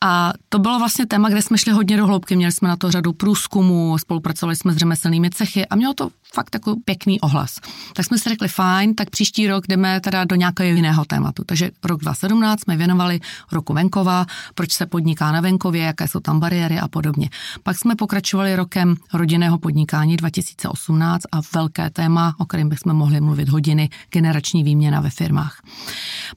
A 0.00 0.33
to 0.48 0.59
bylo 0.59 0.78
vlastně 0.78 1.06
téma, 1.06 1.28
kde 1.28 1.42
jsme 1.42 1.59
šli 1.59 1.72
hodně 1.72 1.96
do 1.96 2.06
hloubky. 2.06 2.37
Měli 2.37 2.52
jsme 2.52 2.68
na 2.68 2.76
to 2.76 2.90
řadu 2.90 3.12
průzkumů, 3.12 3.98
spolupracovali 3.98 4.56
jsme 4.56 4.72
s 4.72 4.76
řemeslnými 4.76 5.30
cechy 5.30 5.66
a 5.66 5.76
mělo 5.76 5.94
to 5.94 6.11
fakt 6.35 6.54
jako 6.54 6.76
pěkný 6.85 7.20
ohlas. 7.20 7.54
Tak 7.94 8.06
jsme 8.06 8.18
si 8.18 8.28
řekli, 8.28 8.48
fajn, 8.48 8.94
tak 8.94 9.11
příští 9.11 9.48
rok 9.48 9.66
jdeme 9.68 10.00
teda 10.00 10.24
do 10.24 10.37
nějakého 10.37 10.76
jiného 10.76 11.04
tématu. 11.04 11.44
Takže 11.46 11.70
rok 11.85 12.00
2017 12.00 12.61
jsme 12.61 12.76
věnovali 12.76 13.20
roku 13.52 13.72
venkova, 13.72 14.26
proč 14.54 14.72
se 14.72 14.87
podniká 14.87 15.33
na 15.33 15.40
venkově, 15.40 15.83
jaké 15.83 16.09
jsou 16.09 16.20
tam 16.20 16.40
bariéry 16.40 16.78
a 16.78 16.88
podobně. 16.88 17.30
Pak 17.62 17.78
jsme 17.78 17.96
pokračovali 17.96 18.56
rokem 18.56 18.94
rodinného 19.14 19.59
podnikání 19.59 20.16
2018 20.16 21.22
a 21.33 21.40
velké 21.54 21.90
téma, 21.90 22.35
o 22.38 22.44
kterém 22.44 22.68
bychom 22.68 22.92
mohli 22.94 23.20
mluvit 23.20 23.48
hodiny, 23.48 23.88
generační 24.11 24.64
výměna 24.64 25.01
ve 25.01 25.11
firmách. 25.11 25.62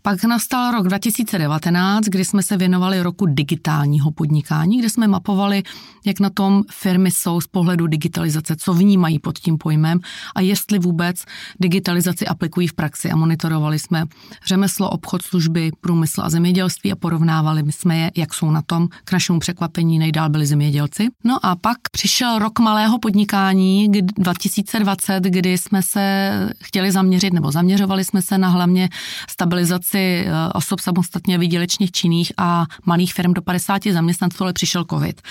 Pak 0.02 0.24
nastal 0.24 0.72
rok 0.72 0.88
2019, 0.88 2.06
kdy 2.06 2.26
jsme 2.26 2.44
se 2.44 2.58
věnovali 2.58 3.02
roku 3.02 3.26
digitálního 3.26 4.12
podnikání, 4.12 4.80
kde 4.80 4.90
jsme 4.90 5.08
mapovali, 5.08 5.64
jak 6.06 6.20
na 6.20 6.30
tom 6.30 6.64
firmy 6.72 7.12
jsou 7.12 7.42
z 7.42 7.48
pohledu 7.48 7.88
digitalizace, 7.88 8.56
co 8.56 8.74
vnímají 8.74 9.20
pod 9.20 9.40
tím 9.40 9.58
pojmem 9.58 10.00
a 10.36 10.42
jestli 10.42 10.80
vůbec 10.80 11.24
digitalizaci 11.60 12.28
aplikují 12.28 12.68
v 12.68 12.74
praxi. 12.74 13.12
A 13.12 13.16
monitorovali 13.16 13.80
jsme 13.80 14.06
řemeslo, 14.46 14.90
obchod, 14.90 15.22
služby, 15.22 15.72
průmysl 15.82 16.22
a 16.22 16.30
zemědělství 16.30 16.92
a 16.92 16.96
porovnávali 16.96 17.64
jsme 17.72 17.98
je, 17.98 18.12
jak 18.16 18.34
jsou 18.34 18.52
na 18.52 18.62
tom. 18.62 18.88
K 19.04 19.12
našemu 19.12 19.40
překvapení 19.40 20.00
nejdál 20.00 20.30
byli 20.30 20.46
zemědělci. 20.46 21.08
No 21.24 21.46
a 21.46 21.56
pak 21.56 21.78
přišel 21.92 22.40
rok 22.40 22.60
malého 22.60 23.00
podnikání 23.00 23.90
2020, 23.90 25.24
kdy 25.24 25.58
jsme 25.58 25.82
se 25.82 26.04
chtěli 26.64 26.92
zaměřit, 26.92 27.34
nebo 27.34 27.52
zaměřovali 27.64 28.04
jsme 28.04 28.22
se 28.22 28.38
na 28.38 28.50
hlavně 28.50 28.90
stabilizaci 29.30 30.26
eh, 30.28 30.32
osob 30.54 30.80
samostatně 30.80 31.38
výdělečných 31.38 31.92
činných 31.92 32.32
a 32.38 32.66
malých 32.86 33.14
firm 33.14 33.34
do 33.34 33.42
50 33.42 33.82
zaměstnanců, 33.92 34.44
ale 34.44 34.54
přišel 34.54 34.86
covid. 34.90 35.22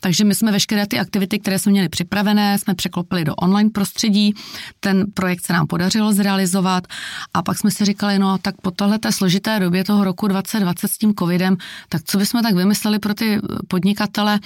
Takže 0.00 0.24
my 0.24 0.34
jsme 0.34 0.52
veškeré 0.52 0.86
ty 0.86 0.98
aktivity, 0.98 1.38
které 1.38 1.58
jsme 1.58 1.72
měli 1.72 1.88
připravené, 1.88 2.58
jsme 2.58 2.74
překlopili 2.74 3.24
do 3.24 3.34
online 3.34 3.70
prostředí. 3.70 4.34
Ten 4.80 5.06
projekt 5.14 5.46
se 5.46 5.52
nám 5.52 5.66
podařilo 5.66 6.12
zrealizovat 6.12 6.86
a 7.34 7.42
pak 7.42 7.58
jsme 7.58 7.70
si 7.70 7.84
říkali, 7.84 8.18
no 8.18 8.38
tak 8.38 8.54
po 8.62 8.70
tohleté 8.70 9.12
složité 9.12 9.60
době 9.60 9.84
toho 9.84 10.04
roku 10.04 10.28
2020 10.28 10.88
s 10.88 10.98
tím 10.98 11.14
covidem, 11.14 11.56
tak 11.88 12.02
co 12.04 12.18
bychom 12.18 12.42
tak 12.42 12.54
vymysleli 12.54 12.98
pro 12.98 13.14
ty 13.14 13.40
podnikatele, 13.68 14.40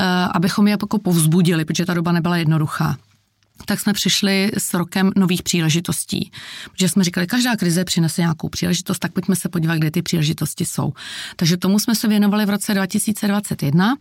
eh, 0.00 0.04
abychom 0.34 0.66
je 0.66 0.70
jako 0.70 0.98
povzbudili, 0.98 1.64
protože 1.64 1.84
ta 1.84 1.94
doba 1.94 2.12
nebyla 2.12 2.36
jednoduchá 2.36 2.96
tak 3.66 3.80
jsme 3.80 3.92
přišli 3.92 4.50
s 4.58 4.74
rokem 4.74 5.10
nových 5.16 5.42
příležitostí. 5.42 6.30
Protože 6.72 6.88
jsme 6.88 7.04
říkali, 7.04 7.26
každá 7.26 7.56
krize 7.56 7.84
přinese 7.84 8.22
nějakou 8.22 8.48
příležitost, 8.48 8.98
tak 8.98 9.12
pojďme 9.12 9.36
se 9.36 9.48
podívat, 9.48 9.76
kde 9.76 9.90
ty 9.90 10.02
příležitosti 10.02 10.64
jsou. 10.64 10.92
Takže 11.36 11.56
tomu 11.56 11.78
jsme 11.78 11.94
se 11.94 12.08
věnovali 12.08 12.46
v 12.46 12.50
roce 12.50 12.74
2021 12.74 13.96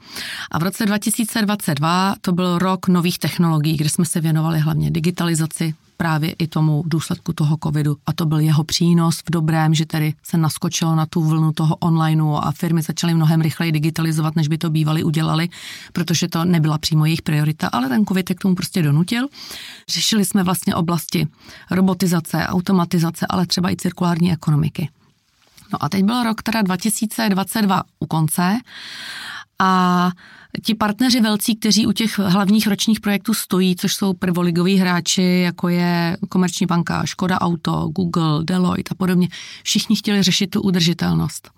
a 0.51 0.59
v 0.59 0.63
roce 0.63 0.85
2022 0.85 2.15
to 2.21 2.31
byl 2.31 2.57
rok 2.57 2.87
nových 2.87 3.19
technologií, 3.19 3.77
kde 3.77 3.89
jsme 3.89 4.05
se 4.05 4.21
věnovali 4.21 4.59
hlavně 4.59 4.91
digitalizaci, 4.91 5.73
právě 5.97 6.31
i 6.31 6.47
tomu 6.47 6.83
důsledku 6.85 7.33
toho 7.33 7.57
covidu. 7.63 7.97
A 8.05 8.13
to 8.13 8.25
byl 8.25 8.39
jeho 8.39 8.63
přínos 8.63 9.19
v 9.19 9.31
dobrém, 9.31 9.73
že 9.73 9.85
tedy 9.85 10.13
se 10.23 10.37
naskočilo 10.37 10.95
na 10.95 11.05
tu 11.05 11.23
vlnu 11.23 11.51
toho 11.51 11.75
onlineu 11.75 12.35
a 12.35 12.51
firmy 12.51 12.81
začaly 12.81 13.13
mnohem 13.13 13.41
rychleji 13.41 13.71
digitalizovat, 13.71 14.35
než 14.35 14.47
by 14.47 14.57
to 14.57 14.69
bývali 14.69 15.03
udělali, 15.03 15.49
protože 15.93 16.27
to 16.27 16.45
nebyla 16.45 16.77
přímo 16.77 17.05
jejich 17.05 17.21
priorita, 17.21 17.67
ale 17.67 17.89
ten 17.89 18.05
covid 18.05 18.29
je 18.29 18.35
k 18.35 18.39
tomu 18.39 18.55
prostě 18.55 18.81
donutil. 18.81 19.27
Řešili 19.89 20.25
jsme 20.25 20.43
vlastně 20.43 20.75
oblasti 20.75 21.27
robotizace, 21.71 22.47
automatizace, 22.47 23.25
ale 23.29 23.45
třeba 23.45 23.71
i 23.71 23.75
cirkulární 23.75 24.31
ekonomiky. 24.31 24.89
No 25.73 25.83
a 25.83 25.89
teď 25.89 26.03
byl 26.03 26.23
rok 26.23 26.43
teda 26.43 26.61
2022 26.61 27.83
u 27.99 28.05
konce 28.05 28.57
a 29.59 30.11
ti 30.61 30.75
partneři 30.75 31.21
velcí, 31.21 31.55
kteří 31.55 31.87
u 31.87 31.91
těch 31.91 32.19
hlavních 32.19 32.67
ročních 32.67 32.99
projektů 32.99 33.33
stojí, 33.33 33.75
což 33.75 33.95
jsou 33.95 34.13
prvoligoví 34.13 34.77
hráči, 34.77 35.41
jako 35.45 35.69
je 35.69 36.17
Komerční 36.29 36.65
banka, 36.65 37.05
Škoda 37.05 37.41
Auto, 37.41 37.87
Google, 37.87 38.43
Deloitte 38.43 38.89
a 38.91 38.95
podobně, 38.95 39.27
všichni 39.63 39.95
chtěli 39.95 40.23
řešit 40.23 40.47
tu 40.47 40.61
udržitelnost. 40.61 41.51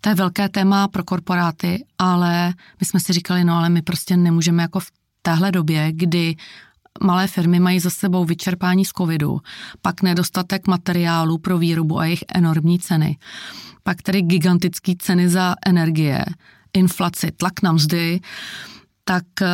To 0.00 0.08
je 0.08 0.14
velké 0.14 0.48
téma 0.48 0.88
pro 0.88 1.04
korporáty, 1.04 1.84
ale 1.98 2.54
my 2.80 2.86
jsme 2.86 3.00
si 3.00 3.12
říkali, 3.12 3.44
no 3.44 3.54
ale 3.54 3.68
my 3.68 3.82
prostě 3.82 4.16
nemůžeme 4.16 4.62
jako 4.62 4.80
v 4.80 4.86
téhle 5.22 5.52
době, 5.52 5.92
kdy 5.92 6.36
malé 7.02 7.26
firmy 7.26 7.60
mají 7.60 7.80
za 7.80 7.90
sebou 7.90 8.24
vyčerpání 8.24 8.84
z 8.84 8.88
covidu, 8.88 9.40
pak 9.82 10.02
nedostatek 10.02 10.66
materiálu 10.66 11.38
pro 11.38 11.58
výrobu 11.58 11.98
a 11.98 12.04
jejich 12.04 12.24
enormní 12.34 12.78
ceny, 12.78 13.16
pak 13.82 14.02
tedy 14.02 14.22
gigantické 14.22 14.92
ceny 14.98 15.28
za 15.28 15.54
energie, 15.66 16.24
inflaci, 16.74 17.30
tlak 17.36 17.62
na 17.62 17.72
mzdy, 17.72 18.20
tak 19.04 19.24
eh, 19.42 19.48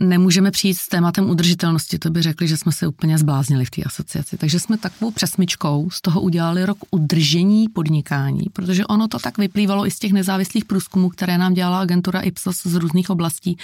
nemůžeme 0.00 0.50
přijít 0.50 0.74
s 0.74 0.88
tématem 0.88 1.30
udržitelnosti. 1.30 1.98
To 1.98 2.10
by 2.10 2.22
řekli, 2.22 2.48
že 2.48 2.56
jsme 2.56 2.72
se 2.72 2.86
úplně 2.86 3.18
zbláznili 3.18 3.64
v 3.64 3.70
té 3.70 3.82
asociaci. 3.82 4.36
Takže 4.36 4.60
jsme 4.60 4.78
takovou 4.78 5.10
přesmičkou 5.10 5.90
z 5.90 6.00
toho 6.00 6.20
udělali 6.20 6.66
rok 6.66 6.78
udržení 6.90 7.68
podnikání, 7.68 8.42
protože 8.52 8.86
ono 8.86 9.08
to 9.08 9.18
tak 9.18 9.38
vyplývalo 9.38 9.86
i 9.86 9.90
z 9.90 9.98
těch 9.98 10.12
nezávislých 10.12 10.64
průzkumů, 10.64 11.08
které 11.08 11.38
nám 11.38 11.54
dělala 11.54 11.80
agentura 11.80 12.20
Ipsos 12.20 12.62
z 12.62 12.74
různých 12.74 13.10
oblastí, 13.10 13.56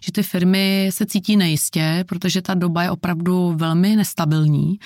že 0.00 0.12
ty 0.12 0.22
firmy 0.22 0.90
se 0.92 1.06
cítí 1.06 1.36
nejistě, 1.36 2.04
protože 2.08 2.42
ta 2.42 2.54
doba 2.54 2.82
je 2.82 2.90
opravdu 2.90 3.54
velmi 3.56 3.96
nestabilní 3.96 4.78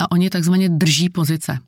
a 0.00 0.10
oni 0.10 0.30
takzvaně 0.30 0.68
drží 0.68 1.08
pozice. 1.08 1.58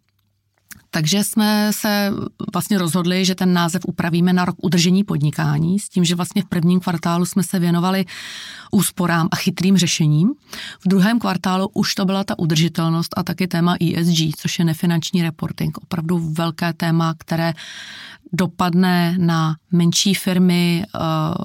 Takže 0.90 1.24
jsme 1.24 1.70
se 1.74 2.12
vlastně 2.52 2.78
rozhodli, 2.78 3.24
že 3.24 3.34
ten 3.34 3.52
název 3.52 3.82
upravíme 3.86 4.32
na 4.32 4.44
rok 4.44 4.56
udržení 4.62 5.04
podnikání, 5.04 5.78
s 5.78 5.88
tím, 5.88 6.04
že 6.04 6.14
vlastně 6.14 6.42
v 6.42 6.48
prvním 6.48 6.80
kvartálu 6.80 7.26
jsme 7.26 7.42
se 7.42 7.58
věnovali 7.58 8.04
úsporám 8.70 9.28
a 9.30 9.36
chytrým 9.36 9.76
řešením. 9.76 10.32
V 10.80 10.88
druhém 10.88 11.18
kvartálu 11.18 11.68
už 11.74 11.94
to 11.94 12.04
byla 12.04 12.24
ta 12.24 12.38
udržitelnost 12.38 13.18
a 13.18 13.22
taky 13.22 13.46
téma 13.46 13.76
ESG, 13.80 14.36
což 14.36 14.58
je 14.58 14.64
nefinanční 14.64 15.22
reporting. 15.22 15.78
Opravdu 15.78 16.18
velké 16.18 16.72
téma, 16.72 17.14
které 17.18 17.52
dopadne 18.32 19.14
na 19.18 19.56
menší 19.70 20.14
firmy 20.14 20.84
eh, 20.84 20.98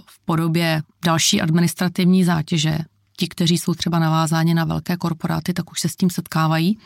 v 0.05 0.25
podobě 0.25 0.81
další 1.05 1.41
administrativní 1.41 2.23
zátěže. 2.23 2.79
Ti, 3.17 3.27
kteří 3.27 3.57
jsou 3.57 3.73
třeba 3.73 3.99
navázáni 3.99 4.53
na 4.53 4.65
velké 4.65 4.97
korporáty, 4.97 5.53
tak 5.53 5.71
už 5.71 5.79
se 5.79 5.89
s 5.89 5.95
tím 5.95 6.09
setkávají. 6.09 6.77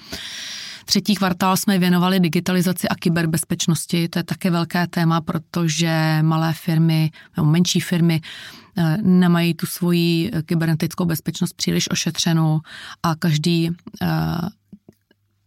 Třetí 0.88 1.16
kvartál 1.16 1.58
jsme 1.58 1.80
věnovali 1.80 2.20
digitalizaci 2.20 2.90
a 2.90 2.96
kyberbezpečnosti. 2.96 4.10
To 4.10 4.20
je 4.20 4.24
také 4.24 4.52
velké 4.52 4.88
téma, 4.88 5.22
protože 5.22 6.20
malé 6.22 6.54
firmy 6.54 7.12
nebo 7.38 7.50
menší 7.50 7.80
firmy 7.80 8.22
eh, 8.78 8.98
nemají 9.02 9.54
tu 9.54 9.66
svoji 9.66 10.32
kybernetickou 10.46 11.06
bezpečnost 11.06 11.54
příliš 11.54 11.92
ošetřenou 11.92 12.60
a 13.04 13.16
každý 13.16 13.70
eh, 14.02 14.08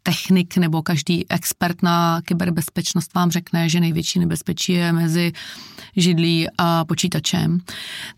technik 0.03 0.57
nebo 0.57 0.83
každý 0.83 1.31
expert 1.31 1.83
na 1.83 2.21
kyberbezpečnost 2.23 3.15
vám 3.15 3.31
řekne, 3.31 3.69
že 3.69 3.81
největší 3.81 4.19
nebezpečí 4.19 4.73
je 4.73 4.93
mezi 4.93 5.33
židlí 5.97 6.47
a 6.59 6.85
počítačem. 6.85 7.59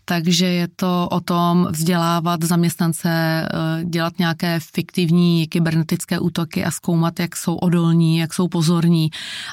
Takže 0.05 0.45
je 0.45 0.67
to 0.75 1.07
o 1.11 1.19
tom 1.19 1.67
vzdělávat 1.71 2.43
zaměstnance, 2.43 3.09
eh, 3.09 3.83
dělat 3.85 4.19
nějaké 4.19 4.59
fiktivní 4.59 5.47
kybernetické 5.47 6.19
útoky 6.19 6.65
a 6.65 6.71
zkoumat, 6.71 7.19
jak 7.19 7.35
jsou 7.35 7.55
odolní, 7.55 8.17
jak 8.17 8.33
jsou 8.33 8.47
pozorní. 8.47 9.09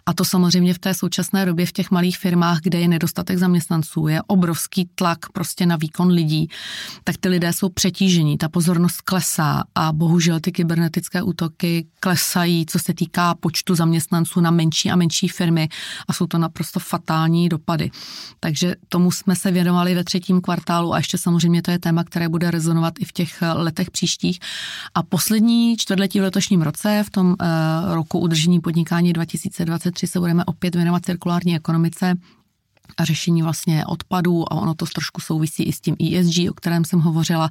A 0.06 0.12
to 0.12 0.24
samozřejmě 0.24 0.74
v 0.74 0.78
té 0.78 0.94
současné 0.94 1.46
době 1.46 1.66
v 1.66 1.72
těch 1.72 1.90
malých 1.90 2.18
firmách, 2.18 2.60
kde 2.60 2.80
je 2.80 2.88
nedostatek 2.88 3.38
zaměstnanců, 3.38 4.08
je 4.08 4.22
obrovský 4.22 4.88
tlak 4.94 5.18
prostě 5.32 5.66
na 5.66 5.76
výkon 5.76 6.08
lidí, 6.08 6.48
tak 7.04 7.16
ty 7.16 7.28
lidé 7.28 7.52
jsou 7.52 7.68
přetížení, 7.68 8.38
ta 8.38 8.48
pozornost 8.48 9.00
klesá 9.00 9.62
a 9.74 9.92
bohužel 9.92 10.40
ty 10.40 10.52
kybernetické 10.52 11.22
útoky 11.22 11.86
klesají 12.00 12.19
klesají, 12.20 12.66
co 12.66 12.78
se 12.78 12.94
týká 12.94 13.34
počtu 13.34 13.74
zaměstnanců 13.74 14.40
na 14.40 14.50
menší 14.50 14.90
a 14.90 14.96
menší 14.96 15.28
firmy 15.28 15.68
a 16.08 16.12
jsou 16.12 16.26
to 16.26 16.38
naprosto 16.38 16.80
fatální 16.80 17.48
dopady. 17.48 17.90
Takže 18.40 18.74
tomu 18.88 19.10
jsme 19.10 19.36
se 19.36 19.50
věnovali 19.50 19.94
ve 19.94 20.04
třetím 20.04 20.40
kvartálu 20.40 20.94
a 20.94 20.96
ještě 20.96 21.18
samozřejmě 21.18 21.62
to 21.62 21.70
je 21.70 21.78
téma, 21.78 22.04
které 22.04 22.28
bude 22.28 22.50
rezonovat 22.50 22.94
i 23.00 23.04
v 23.04 23.12
těch 23.12 23.42
letech 23.54 23.90
příštích. 23.90 24.38
A 24.94 25.02
poslední 25.02 25.76
čtvrtletí 25.76 26.20
v 26.20 26.22
letošním 26.22 26.62
roce, 26.62 27.02
v 27.06 27.10
tom 27.10 27.26
uh, 27.26 27.36
roku 27.94 28.18
udržení 28.18 28.60
podnikání 28.60 29.12
2023 29.12 30.06
se 30.06 30.20
budeme 30.20 30.44
opět 30.44 30.74
věnovat 30.74 31.06
cirkulární 31.06 31.56
ekonomice 31.56 32.14
řešení 33.04 33.42
vlastně 33.42 33.86
odpadů 33.86 34.52
a 34.52 34.56
ono 34.56 34.74
to 34.74 34.86
trošku 34.94 35.20
souvisí 35.20 35.62
i 35.62 35.72
s 35.72 35.80
tím 35.80 35.96
ESG, 36.00 36.50
o 36.50 36.54
kterém 36.54 36.84
jsem 36.84 37.00
hovořila. 37.00 37.50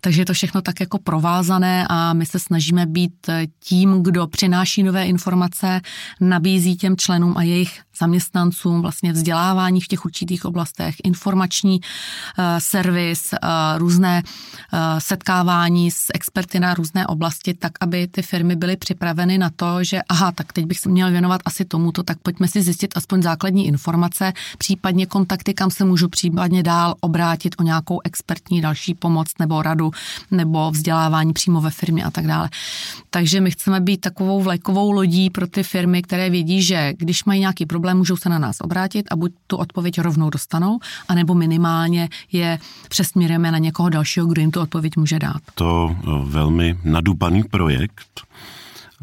Takže 0.00 0.20
je 0.20 0.26
to 0.26 0.32
všechno 0.32 0.62
tak 0.62 0.80
jako 0.80 0.98
provázané 0.98 1.86
a 1.90 2.12
my 2.12 2.26
se 2.26 2.38
snažíme 2.38 2.86
být 2.86 3.30
tím, 3.60 4.02
kdo 4.02 4.26
přináší 4.26 4.82
nové 4.82 5.04
informace, 5.04 5.80
nabízí 6.20 6.76
těm 6.76 6.96
členům 6.96 7.36
a 7.36 7.42
jejich 7.42 7.80
zaměstnancům 7.98 8.82
vlastně 8.82 9.12
vzdělávání 9.12 9.80
v 9.80 9.86
těch 9.86 10.04
určitých 10.04 10.44
oblastech, 10.44 10.94
informační 11.04 11.80
uh, 11.80 12.44
servis, 12.58 13.32
uh, 13.32 13.48
různé 13.78 14.22
uh, 14.22 14.78
setkávání 14.98 15.90
s 15.90 16.06
experty 16.14 16.60
na 16.60 16.74
různé 16.74 17.06
oblasti, 17.06 17.54
tak 17.54 17.72
aby 17.80 18.06
ty 18.06 18.22
firmy 18.22 18.56
byly 18.56 18.76
připraveny 18.76 19.38
na 19.38 19.50
to, 19.56 19.84
že 19.84 20.00
aha, 20.08 20.32
tak 20.32 20.52
teď 20.52 20.64
bych 20.64 20.78
se 20.78 20.88
měl 20.88 21.10
věnovat 21.10 21.40
asi 21.44 21.64
tomuto, 21.64 22.02
tak 22.02 22.18
pojďme 22.18 22.48
si 22.48 22.62
zjistit 22.62 22.96
aspoň 22.96 23.22
základní 23.22 23.66
informace, 23.66 24.32
případně 24.58 24.87
kontakty, 25.06 25.54
kam 25.54 25.70
se 25.70 25.84
můžu 25.84 26.08
případně 26.08 26.62
dál 26.62 26.94
obrátit 27.00 27.54
o 27.58 27.62
nějakou 27.62 28.00
expertní 28.04 28.60
další 28.60 28.94
pomoc 28.94 29.28
nebo 29.38 29.62
radu 29.62 29.90
nebo 30.30 30.70
vzdělávání 30.70 31.32
přímo 31.32 31.60
ve 31.60 31.70
firmě 31.70 32.04
a 32.04 32.10
tak 32.10 32.26
dále. 32.26 32.48
Takže 33.10 33.40
my 33.40 33.50
chceme 33.50 33.80
být 33.80 34.00
takovou 34.00 34.42
vlajkovou 34.42 34.92
lodí 34.92 35.30
pro 35.30 35.46
ty 35.46 35.62
firmy, 35.62 36.02
které 36.02 36.30
vědí, 36.30 36.62
že 36.62 36.92
když 36.96 37.24
mají 37.24 37.40
nějaký 37.40 37.66
problém, 37.66 37.96
můžou 37.96 38.16
se 38.16 38.28
na 38.28 38.38
nás 38.38 38.56
obrátit 38.60 39.06
a 39.10 39.16
buď 39.16 39.32
tu 39.46 39.56
odpověď 39.56 40.00
rovnou 40.00 40.30
dostanou, 40.30 40.78
anebo 41.08 41.34
minimálně 41.34 42.08
je 42.32 42.58
přesměrujeme 42.88 43.52
na 43.52 43.58
někoho 43.58 43.88
dalšího, 43.88 44.26
kdo 44.26 44.40
jim 44.40 44.50
tu 44.50 44.60
odpověď 44.60 44.96
může 44.96 45.18
dát. 45.18 45.42
To 45.54 45.96
eh, 45.96 46.06
velmi 46.24 46.78
nadupaný 46.84 47.42
projekt 47.42 48.28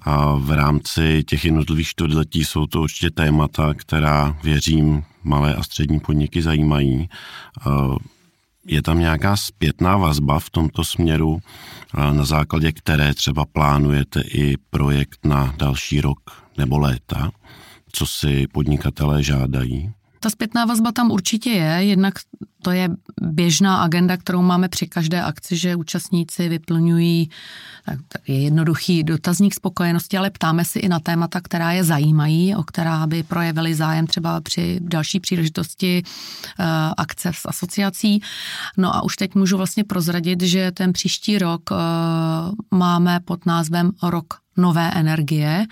a 0.05 0.35
v 0.35 0.51
rámci 0.51 1.23
těch 1.23 1.45
jednotlivých 1.45 1.87
čtvrtletí 1.87 2.45
jsou 2.45 2.65
to 2.65 2.81
určitě 2.81 3.09
témata, 3.09 3.73
která, 3.73 4.37
věřím, 4.43 5.03
malé 5.25 5.55
a 5.55 5.63
střední 5.63 5.99
podniky 5.99 6.41
zajímají. 6.41 7.09
Je 8.65 8.81
tam 8.81 8.99
nějaká 8.99 9.35
zpětná 9.35 9.97
vazba 9.97 10.39
v 10.39 10.49
tomto 10.49 10.83
směru, 10.83 11.39
na 12.11 12.25
základě 12.25 12.71
které 12.71 13.13
třeba 13.13 13.45
plánujete 13.45 14.21
i 14.21 14.57
projekt 14.69 15.25
na 15.25 15.53
další 15.57 16.01
rok 16.01 16.19
nebo 16.57 16.77
léta, 16.77 17.31
co 17.91 18.07
si 18.07 18.47
podnikatelé 18.47 19.23
žádají? 19.23 19.91
Ta 20.25 20.29
zpětná 20.29 20.65
vazba 20.65 20.91
tam 20.91 21.11
určitě 21.11 21.49
je, 21.49 21.85
jednak 21.85 22.13
to 22.61 22.71
je 22.71 22.89
běžná 23.21 23.83
agenda, 23.83 24.17
kterou 24.17 24.41
máme 24.41 24.69
při 24.69 24.87
každé 24.87 25.21
akci, 25.21 25.57
že 25.57 25.75
účastníci 25.75 26.49
vyplňují 26.49 27.29
tak, 27.85 27.99
tak 28.07 28.29
je 28.29 28.41
jednoduchý 28.41 29.03
dotazník 29.03 29.53
spokojenosti, 29.53 30.17
ale 30.17 30.29
ptáme 30.29 30.65
si 30.65 30.79
i 30.79 30.89
na 30.89 30.99
témata, 30.99 31.41
která 31.41 31.71
je 31.71 31.83
zajímají, 31.83 32.55
o 32.55 32.63
která 32.63 33.07
by 33.07 33.23
projevili 33.23 33.75
zájem 33.75 34.07
třeba 34.07 34.41
při 34.41 34.79
další 34.81 35.19
příležitosti 35.19 36.03
uh, 36.03 36.65
akce 36.97 37.31
s 37.33 37.47
asociací. 37.47 38.21
No 38.77 38.95
a 38.95 39.01
už 39.01 39.15
teď 39.15 39.35
můžu 39.35 39.57
vlastně 39.57 39.83
prozradit, 39.83 40.41
že 40.41 40.71
ten 40.71 40.93
příští 40.93 41.37
rok 41.37 41.71
uh, 41.71 41.77
máme 42.71 43.19
pod 43.25 43.45
názvem 43.45 43.91
Rok 44.03 44.33
nové 44.57 44.91
energie. 44.91 45.65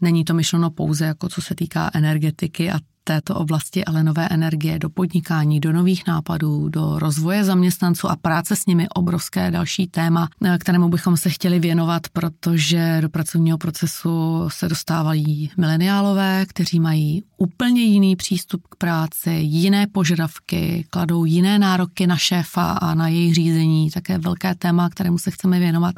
Není 0.00 0.24
to 0.24 0.34
myšleno 0.34 0.70
pouze 0.70 1.04
jako 1.04 1.28
co 1.28 1.42
se 1.42 1.54
týká 1.54 1.90
energetiky 1.94 2.72
a 2.72 2.78
této 3.04 3.34
oblasti, 3.34 3.84
ale 3.84 4.04
nové 4.04 4.28
energie 4.28 4.78
do 4.78 4.90
podnikání, 4.90 5.60
do 5.60 5.72
nových 5.72 6.06
nápadů, 6.06 6.68
do 6.68 6.98
rozvoje 6.98 7.44
zaměstnanců 7.44 8.10
a 8.10 8.16
práce 8.16 8.56
s 8.56 8.66
nimi 8.66 8.88
obrovské 8.88 9.50
další 9.50 9.86
téma, 9.86 10.28
kterému 10.58 10.88
bychom 10.88 11.16
se 11.16 11.30
chtěli 11.30 11.58
věnovat, 11.58 12.02
protože 12.12 12.98
do 13.00 13.08
pracovního 13.08 13.58
procesu 13.58 14.44
se 14.48 14.68
dostávají 14.68 15.50
mileniálové, 15.56 16.46
kteří 16.46 16.80
mají 16.80 17.24
úplně 17.36 17.82
jiný 17.82 18.16
přístup 18.16 18.62
k 18.68 18.76
práci, 18.76 19.30
jiné 19.30 19.86
požadavky, 19.86 20.86
kladou 20.90 21.24
jiné 21.24 21.58
nároky 21.58 22.06
na 22.06 22.16
šéfa 22.16 22.72
a 22.72 22.94
na 22.94 23.08
jejich 23.08 23.34
řízení, 23.34 23.90
také 23.90 24.18
velké 24.18 24.54
téma, 24.54 24.90
kterému 24.90 25.18
se 25.18 25.30
chceme 25.30 25.58
věnovat. 25.58 25.94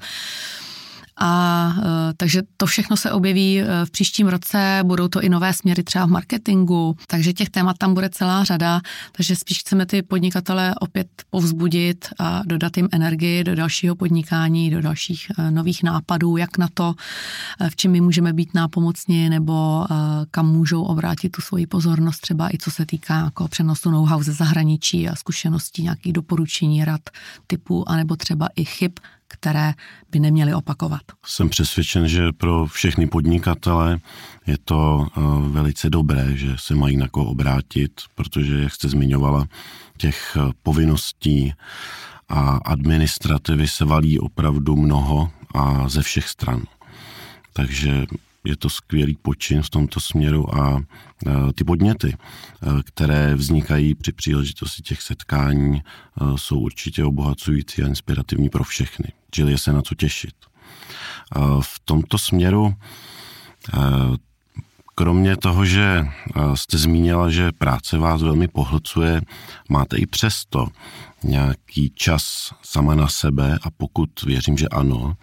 A 1.16 1.72
e, 1.79 2.14
takže 2.16 2.42
to 2.57 2.66
všechno 2.66 2.96
se 2.96 3.12
objeví 3.12 3.61
e, 3.61 3.66
v 3.85 3.90
příštím 3.90 4.29
roce, 4.29 4.81
budou 4.85 5.09
to 5.09 5.20
i 5.20 5.29
nové 5.29 5.53
směry 5.53 5.83
třeba 5.83 6.07
v 6.07 6.11
marketingu, 6.11 6.96
takže 7.07 7.33
těch 7.33 7.50
témat 7.50 7.79
tam 7.79 7.94
bude 7.94 8.09
celá 8.09 8.44
řada, 8.44 8.81
takže 9.12 9.37
spíš 9.37 9.61
chceme 9.61 9.87
ty 9.87 10.03
podnikatele 10.03 10.74
opět 10.81 11.09
povzbudit 11.31 12.09
a 12.18 12.42
dodat 12.46 12.77
jim 12.77 12.88
energii 12.92 13.44
do 13.44 13.55
dalšího 13.55 13.96
podnikání, 13.96 14.70
do 14.70 14.83
dalších 14.83 15.27
e, 15.38 15.50
nových 15.50 15.83
nápadů, 15.83 16.37
jak 16.37 16.59
na 16.59 16.68
to, 16.74 16.94
v 17.68 17.77
čem 17.77 17.90
my 17.92 18.00
můžeme 18.00 18.33
být 18.33 18.55
nápomocni 18.55 19.31
nebo 19.31 19.87
kam 20.31 20.53
můžou 20.53 20.83
obrátit 20.83 21.29
tu 21.29 21.42
svoji 21.42 21.66
pozornost, 21.66 22.20
třeba 22.20 22.55
i 22.55 22.59
co 22.59 22.70
se 22.70 22.87
týká 22.87 23.14
jako 23.24 23.48
přenosu 23.48 23.90
know-how 23.90 24.22
ze 24.22 24.33
zahraničí 24.33 25.09
a 25.09 25.16
zkušeností, 25.16 25.83
nějakých 25.83 26.12
doporučení, 26.12 26.85
rad 26.85 27.00
typu, 27.46 27.88
anebo 27.88 28.16
třeba 28.16 28.48
i 28.57 28.64
chyb, 28.64 28.92
které 29.35 29.73
by 30.11 30.20
neměly 30.20 30.55
opakovat. 30.55 31.03
Jsem 31.27 31.49
přesvědčen, 31.49 32.09
že 32.09 32.33
pro 32.33 32.66
všechny 32.66 33.07
podnikatele 33.07 33.99
je 34.47 34.57
to 34.64 35.07
eh, 35.07 35.20
velice 35.49 35.90
dobré, 35.90 36.37
že 36.37 36.55
se 36.57 36.75
mají 36.75 36.97
na 36.97 37.09
koho 37.09 37.27
obrátit, 37.27 37.92
protože, 38.14 38.62
jak 38.62 38.75
jste 38.75 38.88
zmiňovala, 38.88 39.47
těch 39.97 40.37
eh, 40.37 40.53
povinností 40.62 41.53
a 42.29 42.57
administrativy 42.64 43.68
se 43.68 43.85
valí 43.85 44.18
opravdu 44.18 44.77
mnoho 44.77 45.31
a 45.55 45.88
ze 45.88 46.03
všech 46.03 46.29
stran. 46.29 46.62
Takže 47.53 48.07
je 48.44 48.57
to 48.57 48.70
skvělý 48.70 49.18
počin 49.23 49.62
v 49.62 49.70
tomto 49.70 50.01
směru 50.01 50.55
a 50.55 50.79
e, 50.79 51.53
ty 51.53 51.64
podněty, 51.64 52.16
které 52.85 53.35
vznikají 53.35 53.94
při 53.94 54.12
příležitosti 54.12 54.83
těch 54.83 55.03
setkání, 55.03 55.83
jsou 56.37 56.61
určitě 56.61 57.05
obohacující 57.05 57.83
a 57.83 57.87
inspirativní 57.87 58.49
pro 58.49 58.64
všechny. 58.64 59.09
Čili 59.35 59.53
je 59.53 59.59
se 59.59 59.73
na 59.73 59.83
co 59.83 59.94
těšit. 59.94 60.35
V 61.61 61.81
tomto 61.85 62.18
směru 62.18 62.75
Kromě 64.94 65.37
toho, 65.37 65.64
že 65.64 66.07
jste 66.55 66.79
zmínila, 66.79 67.31
že 67.31 67.53
práce 67.53 67.99
vás 67.99 68.23
velmi 68.23 68.49
pohlcuje, 68.49 69.20
máte 69.68 69.97
i 69.97 70.07
přesto 70.07 70.68
nějaký 71.25 71.92
čas 71.94 72.55
sama 72.62 72.94
na 72.94 73.09
sebe 73.09 73.59
a 73.62 73.70
pokud 73.70 74.23
věřím, 74.23 74.57
že 74.59 74.68
ano, 74.68 75.16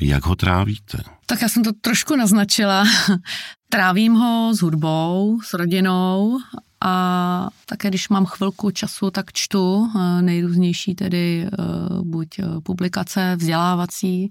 jak 0.00 0.26
ho 0.26 0.36
trávíte? 0.36 0.98
Tak 1.26 1.42
já 1.42 1.48
jsem 1.48 1.64
to 1.64 1.70
trošku 1.80 2.16
naznačila. 2.16 2.84
Trávím 3.68 4.14
ho 4.14 4.54
s 4.54 4.62
hudbou, 4.62 5.40
s 5.44 5.54
rodinou 5.54 6.38
a 6.84 7.48
také 7.66 7.88
když 7.88 8.08
mám 8.08 8.26
chvilku 8.26 8.70
času, 8.70 9.10
tak 9.10 9.32
čtu 9.32 9.88
eh, 9.96 10.22
nejrůznější 10.22 10.94
tedy 10.94 11.46
eh, 11.46 11.56
buď 12.02 12.38
eh, 12.38 12.44
publikace 12.62 13.36
vzdělávací, 13.36 14.30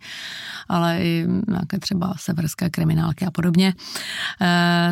ale 0.70 1.00
i 1.02 1.26
nějaké 1.48 1.80
třeba 1.80 2.14
severské 2.18 2.70
kriminálky 2.70 3.26
a 3.26 3.32
podobně. 3.32 3.74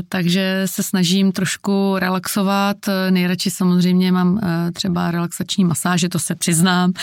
Takže 0.09 0.61
se 0.65 0.83
snažím 0.83 1.31
trošku 1.31 1.95
relaxovat. 1.97 2.77
Nejradši 3.09 3.51
samozřejmě 3.51 4.11
mám 4.11 4.39
třeba 4.73 5.11
relaxační 5.11 5.65
masáže, 5.65 6.09
to 6.09 6.19
se 6.19 6.35
přiznám. 6.35 6.93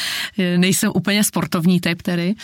Nejsem 0.56 0.92
úplně 0.94 1.24
sportovní 1.24 1.80
typ 1.80 2.02
tedy. 2.02 2.34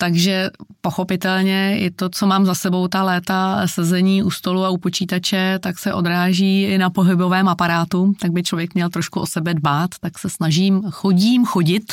Takže 0.00 0.50
pochopitelně 0.80 1.78
i 1.78 1.90
to, 1.90 2.08
co 2.08 2.26
mám 2.26 2.46
za 2.46 2.54
sebou 2.54 2.88
ta 2.88 3.02
léta 3.02 3.66
sezení 3.66 4.22
u 4.22 4.30
stolu 4.30 4.64
a 4.64 4.70
u 4.70 4.76
počítače, 4.76 5.58
tak 5.62 5.78
se 5.78 5.94
odráží 5.94 6.62
i 6.62 6.78
na 6.78 6.90
pohybovém 6.90 7.48
aparátu, 7.48 8.12
tak 8.20 8.32
by 8.32 8.42
člověk 8.42 8.74
měl 8.74 8.88
trošku 8.88 9.20
o 9.20 9.26
sebe 9.26 9.54
dbát, 9.54 9.90
tak 10.00 10.18
se 10.18 10.30
snažím, 10.30 10.82
chodím 10.90 11.44
chodit, 11.44 11.92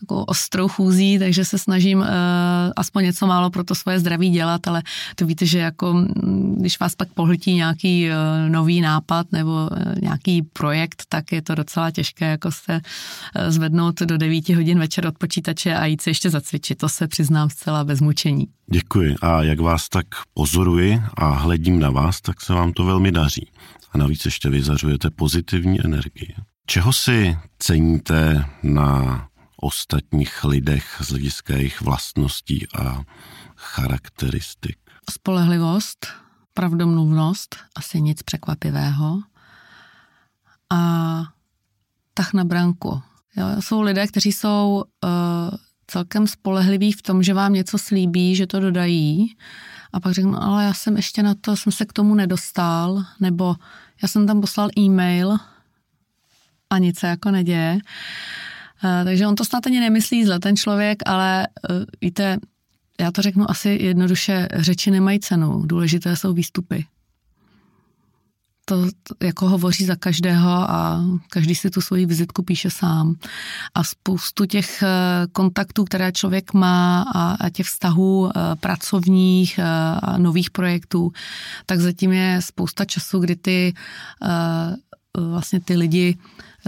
takovou 0.00 0.22
ostrou 0.22 0.68
chůzí, 0.68 1.18
takže 1.18 1.44
se 1.44 1.58
snažím 1.58 1.98
uh, 1.98 2.06
aspoň 2.76 3.04
něco 3.04 3.26
málo 3.26 3.50
pro 3.50 3.64
to 3.64 3.74
svoje 3.74 4.00
zdraví 4.00 4.30
dělat, 4.30 4.68
ale 4.68 4.82
to 5.16 5.26
víte, 5.26 5.46
že 5.46 5.58
jako 5.58 6.06
když 6.56 6.80
vás 6.80 6.94
pak 6.94 7.08
pohltí 7.08 7.54
nějaký 7.54 8.08
uh, 8.08 8.14
nový 8.52 8.80
nápad 8.80 9.26
nebo 9.32 9.50
uh, 9.50 9.68
nějaký 10.02 10.42
projekt, 10.42 11.02
tak 11.08 11.32
je 11.32 11.42
to 11.42 11.54
docela 11.54 11.90
těžké 11.90 12.30
jako 12.30 12.52
se 12.52 12.72
uh, 12.72 12.80
zvednout 13.48 14.00
do 14.00 14.18
9 14.18 14.48
hodin 14.48 14.78
večer 14.78 15.06
od 15.06 15.18
počítače 15.18 15.74
a 15.74 15.84
jít 15.86 16.00
se 16.00 16.10
ještě 16.10 16.30
zacvičit. 16.30 16.78
To 16.78 16.88
se 16.88 17.13
přiznám 17.14 17.50
zcela 17.50 17.84
bez 17.84 18.00
mučení. 18.00 18.46
Děkuji. 18.72 19.14
A 19.22 19.42
jak 19.42 19.60
vás 19.60 19.88
tak 19.88 20.06
pozoruji 20.34 21.02
a 21.16 21.30
hledím 21.30 21.80
na 21.80 21.90
vás, 21.90 22.20
tak 22.20 22.40
se 22.40 22.52
vám 22.52 22.72
to 22.72 22.84
velmi 22.84 23.12
daří. 23.12 23.50
A 23.92 23.98
navíc 23.98 24.24
ještě 24.24 24.48
vyzařujete 24.50 25.10
pozitivní 25.10 25.84
energii. 25.84 26.34
Čeho 26.66 26.92
si 26.92 27.38
ceníte 27.58 28.44
na 28.62 29.28
ostatních 29.56 30.44
lidech 30.44 30.96
z 31.00 31.08
hlediska 31.10 31.56
jejich 31.56 31.80
vlastností 31.80 32.66
a 32.78 33.02
charakteristik? 33.56 34.76
Spolehlivost, 35.10 36.06
pravdomluvnost, 36.54 37.56
asi 37.76 38.00
nic 38.00 38.22
překvapivého. 38.22 39.20
A 40.70 40.78
tah 42.14 42.32
na 42.32 42.44
branku. 42.44 43.02
Jo, 43.36 43.46
jsou 43.62 43.82
lidé, 43.82 44.06
kteří 44.06 44.32
jsou 44.32 44.84
uh, 45.04 45.10
celkem 45.86 46.26
spolehliví 46.26 46.92
v 46.92 47.02
tom, 47.02 47.22
že 47.22 47.34
vám 47.34 47.52
něco 47.52 47.78
slíbí, 47.78 48.36
že 48.36 48.46
to 48.46 48.60
dodají 48.60 49.36
a 49.92 50.00
pak 50.00 50.12
řeknu, 50.12 50.42
ale 50.42 50.64
já 50.64 50.74
jsem 50.74 50.96
ještě 50.96 51.22
na 51.22 51.34
to, 51.34 51.56
jsem 51.56 51.72
se 51.72 51.84
k 51.84 51.92
tomu 51.92 52.14
nedostal, 52.14 53.04
nebo 53.20 53.54
já 54.02 54.08
jsem 54.08 54.26
tam 54.26 54.40
poslal 54.40 54.68
e-mail 54.78 55.36
a 56.70 56.78
nic 56.78 56.98
se 56.98 57.06
jako 57.06 57.30
neděje. 57.30 57.78
Uh, 58.84 59.04
takže 59.04 59.26
on 59.26 59.34
to 59.34 59.44
snad 59.44 59.66
ani 59.66 59.80
nemyslí 59.80 60.24
zle, 60.24 60.38
ten 60.38 60.56
člověk, 60.56 60.98
ale 61.06 61.46
uh, 61.70 61.76
víte, 62.00 62.38
já 63.00 63.12
to 63.12 63.22
řeknu 63.22 63.50
asi 63.50 63.68
jednoduše, 63.68 64.48
řeči 64.54 64.90
nemají 64.90 65.20
cenu, 65.20 65.62
důležité 65.66 66.16
jsou 66.16 66.32
výstupy 66.32 66.86
to 68.64 68.88
jako 69.22 69.48
hovoří 69.48 69.84
za 69.84 69.96
každého 69.96 70.50
a 70.50 71.04
každý 71.30 71.54
si 71.54 71.70
tu 71.70 71.80
svoji 71.80 72.06
vizitku 72.06 72.42
píše 72.42 72.70
sám. 72.70 73.14
A 73.74 73.84
spoustu 73.84 74.46
těch 74.46 74.82
eh, 74.82 74.86
kontaktů, 75.32 75.84
které 75.84 76.12
člověk 76.12 76.52
má 76.52 77.02
a, 77.14 77.50
těch 77.50 77.66
vztahů 77.66 78.30
eh, 78.30 78.56
pracovních 78.56 79.58
eh, 79.58 79.64
a 80.02 80.18
nových 80.18 80.50
projektů, 80.50 81.12
tak 81.66 81.80
zatím 81.80 82.12
je 82.12 82.38
spousta 82.42 82.84
času, 82.84 83.18
kdy 83.18 83.36
ty 83.36 83.74
vlastně 85.18 85.60
ty 85.60 85.76
lidi 85.76 86.18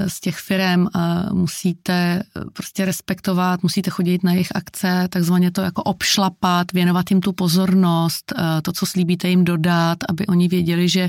z 0.08 0.20
těch 0.20 0.36
firm 0.36 0.86
musíte 1.32 2.22
prostě 2.52 2.84
respektovat, 2.84 3.62
musíte 3.62 3.90
chodit 3.90 4.24
na 4.24 4.32
jejich 4.32 4.56
akce, 4.56 5.08
takzvaně 5.10 5.50
to 5.50 5.60
jako 5.60 5.82
obšlapat, 5.82 6.72
věnovat 6.72 7.10
jim 7.10 7.20
tu 7.20 7.32
pozornost, 7.32 8.32
to, 8.62 8.72
co 8.72 8.86
slíbíte 8.86 9.28
jim 9.28 9.44
dodat, 9.44 9.98
aby 10.08 10.26
oni 10.26 10.48
věděli, 10.48 10.88
že 10.88 11.08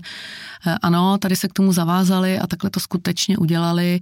ano, 0.82 1.18
tady 1.18 1.36
se 1.36 1.48
k 1.48 1.54
tomu 1.54 1.74
zavázali 1.74 2.40
a 2.40 2.48
takhle 2.48 2.70
to 2.70 2.80
skutečně 2.80 3.38
udělali 3.38 4.00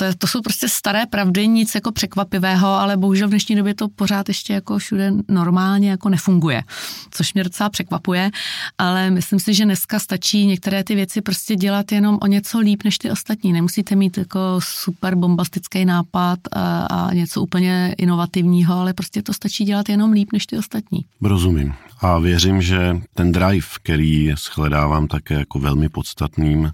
to, 0.00 0.14
to 0.18 0.26
jsou 0.26 0.40
prostě 0.40 0.68
staré 0.68 1.06
pravdy, 1.06 1.48
nic 1.48 1.74
jako 1.74 1.92
překvapivého, 1.92 2.68
ale 2.68 2.96
bohužel 2.96 3.28
v 3.28 3.30
dnešní 3.30 3.56
době 3.56 3.74
to 3.74 3.88
pořád 3.88 4.28
ještě 4.28 4.52
jako 4.52 4.78
všude 4.78 5.12
normálně 5.28 5.90
jako 5.90 6.08
nefunguje, 6.08 6.62
což 7.10 7.34
mě 7.34 7.44
docela 7.44 7.68
překvapuje, 7.68 8.30
ale 8.78 9.10
myslím 9.10 9.40
si, 9.40 9.54
že 9.54 9.64
dneska 9.64 9.98
stačí 9.98 10.46
některé 10.46 10.84
ty 10.84 10.94
věci 10.94 11.20
prostě 11.20 11.56
dělat 11.56 11.92
jenom 11.92 12.18
o 12.22 12.26
něco 12.26 12.58
líp 12.58 12.82
než 12.84 12.98
ty 12.98 13.10
ostatní. 13.10 13.52
Nemusíte 13.52 13.96
mít 13.96 14.18
jako 14.18 14.38
super 14.58 15.14
bombastický 15.14 15.84
nápad 15.84 16.38
a, 16.52 16.86
a 16.86 17.14
něco 17.14 17.42
úplně 17.42 17.94
inovativního, 17.98 18.74
ale 18.74 18.92
prostě 18.92 19.22
to 19.22 19.32
stačí 19.32 19.64
dělat 19.64 19.88
jenom 19.88 20.12
líp 20.12 20.32
než 20.32 20.46
ty 20.46 20.58
ostatní. 20.58 21.04
Rozumím. 21.22 21.74
A 22.00 22.18
věřím, 22.18 22.62
že 22.62 22.96
ten 23.14 23.32
drive, 23.32 23.66
který 23.82 24.32
shledávám 24.36 25.06
také 25.06 25.34
jako 25.34 25.58
velmi 25.58 25.88
podstatným, 25.88 26.72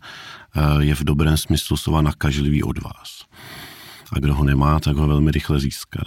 je 0.81 0.95
v 0.95 1.05
dobrém 1.05 1.37
smyslu 1.37 1.77
slova 1.77 2.03
nakažlivý 2.03 2.62
od 2.62 2.83
vás. 2.83 3.25
A 4.12 4.19
kdo 4.19 4.35
ho 4.35 4.45
nemá, 4.45 4.81
tak 4.81 4.97
ho 4.97 5.07
velmi 5.07 5.31
rychle 5.31 5.61
získá. 5.61 6.01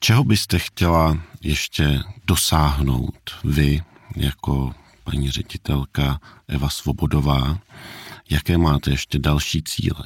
Čeho 0.00 0.24
byste 0.24 0.58
chtěla 0.58 1.18
ještě 1.42 2.00
dosáhnout 2.26 3.30
vy 3.44 3.82
jako 4.16 4.74
paní 5.04 5.30
ředitelka 5.30 6.20
Eva 6.48 6.68
Svobodová? 6.68 7.58
Jaké 8.30 8.58
máte 8.58 8.90
ještě 8.90 9.18
další 9.18 9.62
cíle? 9.62 10.04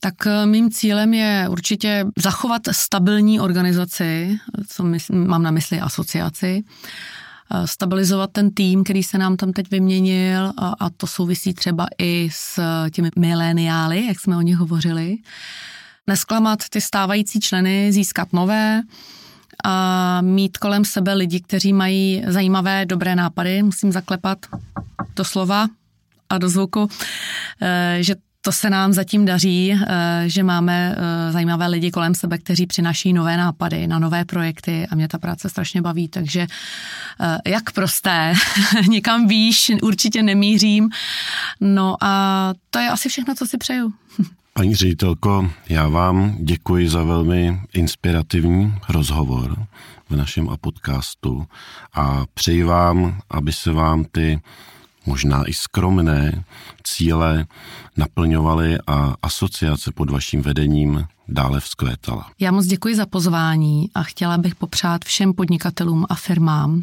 Tak 0.00 0.26
eh, 0.26 0.46
mým 0.46 0.70
cílem 0.70 1.14
je 1.14 1.46
určitě 1.50 2.04
zachovat 2.18 2.62
stabilní 2.70 3.40
organizaci, 3.40 4.38
co 4.68 4.84
mám 5.12 5.42
na 5.42 5.50
mysli 5.50 5.80
asociaci, 5.80 6.62
stabilizovat 7.64 8.30
ten 8.32 8.50
tým, 8.50 8.84
který 8.84 9.02
se 9.02 9.18
nám 9.18 9.36
tam 9.36 9.52
teď 9.52 9.70
vyměnil 9.70 10.52
a, 10.56 10.74
a 10.80 10.90
to 10.90 11.06
souvisí 11.06 11.54
třeba 11.54 11.86
i 11.98 12.28
s 12.32 12.60
těmi 12.90 13.10
mileniály, 13.18 14.06
jak 14.06 14.20
jsme 14.20 14.36
o 14.36 14.40
nich 14.40 14.56
hovořili. 14.56 15.16
Nesklamat 16.06 16.58
ty 16.70 16.80
stávající 16.80 17.40
členy, 17.40 17.92
získat 17.92 18.32
nové, 18.32 18.82
a 19.64 20.20
mít 20.20 20.58
kolem 20.58 20.84
sebe 20.84 21.14
lidi, 21.14 21.40
kteří 21.40 21.72
mají 21.72 22.22
zajímavé, 22.26 22.86
dobré 22.86 23.16
nápady. 23.16 23.62
Musím 23.62 23.92
zaklepat 23.92 24.38
do 25.16 25.24
slova 25.24 25.68
a 26.28 26.38
do 26.38 26.48
zvuku, 26.48 26.88
eh, 27.62 27.98
že 28.00 28.14
to 28.42 28.52
se 28.52 28.70
nám 28.70 28.92
zatím 28.92 29.24
daří, 29.24 29.72
eh, 29.72 30.24
že 30.26 30.42
máme 30.42 30.96
eh, 30.96 31.32
zajímavé 31.32 31.66
lidi 31.66 31.90
kolem 31.90 32.14
sebe, 32.14 32.38
kteří 32.38 32.66
přináší 32.66 33.12
nové 33.12 33.36
nápady 33.36 33.86
na 33.86 33.98
nové 33.98 34.24
projekty 34.24 34.86
a 34.90 34.94
mě 34.94 35.08
ta 35.08 35.18
práce 35.18 35.48
strašně 35.48 35.82
baví, 35.82 36.08
takže 36.08 36.46
eh, 37.20 37.38
jak 37.50 37.72
prosté, 37.72 38.32
někam 38.88 39.28
výš 39.28 39.72
určitě 39.82 40.22
nemířím. 40.22 40.90
No 41.60 41.96
a 42.00 42.54
to 42.70 42.78
je 42.78 42.90
asi 42.90 43.08
všechno, 43.08 43.34
co 43.34 43.46
si 43.46 43.58
přeju. 43.58 43.92
Paní 44.52 44.74
ředitelko, 44.74 45.50
já 45.68 45.88
vám 45.88 46.36
děkuji 46.40 46.88
za 46.88 47.02
velmi 47.02 47.60
inspirativní 47.72 48.74
rozhovor 48.88 49.66
v 50.10 50.16
našem 50.16 50.48
podcastu 50.60 51.46
a 51.94 52.24
přeji 52.34 52.62
vám, 52.62 53.20
aby 53.30 53.52
se 53.52 53.72
vám 53.72 54.04
ty 54.04 54.40
možná 55.06 55.44
i 55.44 55.52
skromné 55.52 56.44
cíle 56.84 57.46
naplňovaly 57.96 58.78
a 58.86 59.14
asociace 59.22 59.92
pod 59.92 60.10
vaším 60.10 60.42
vedením 60.42 61.06
dále 61.28 61.60
vzkvétala. 61.60 62.30
Já 62.40 62.52
moc 62.52 62.66
děkuji 62.66 62.96
za 62.96 63.06
pozvání 63.06 63.90
a 63.94 64.02
chtěla 64.02 64.38
bych 64.38 64.54
popřát 64.54 65.04
všem 65.04 65.32
podnikatelům 65.32 66.06
a 66.08 66.14
firmám, 66.14 66.82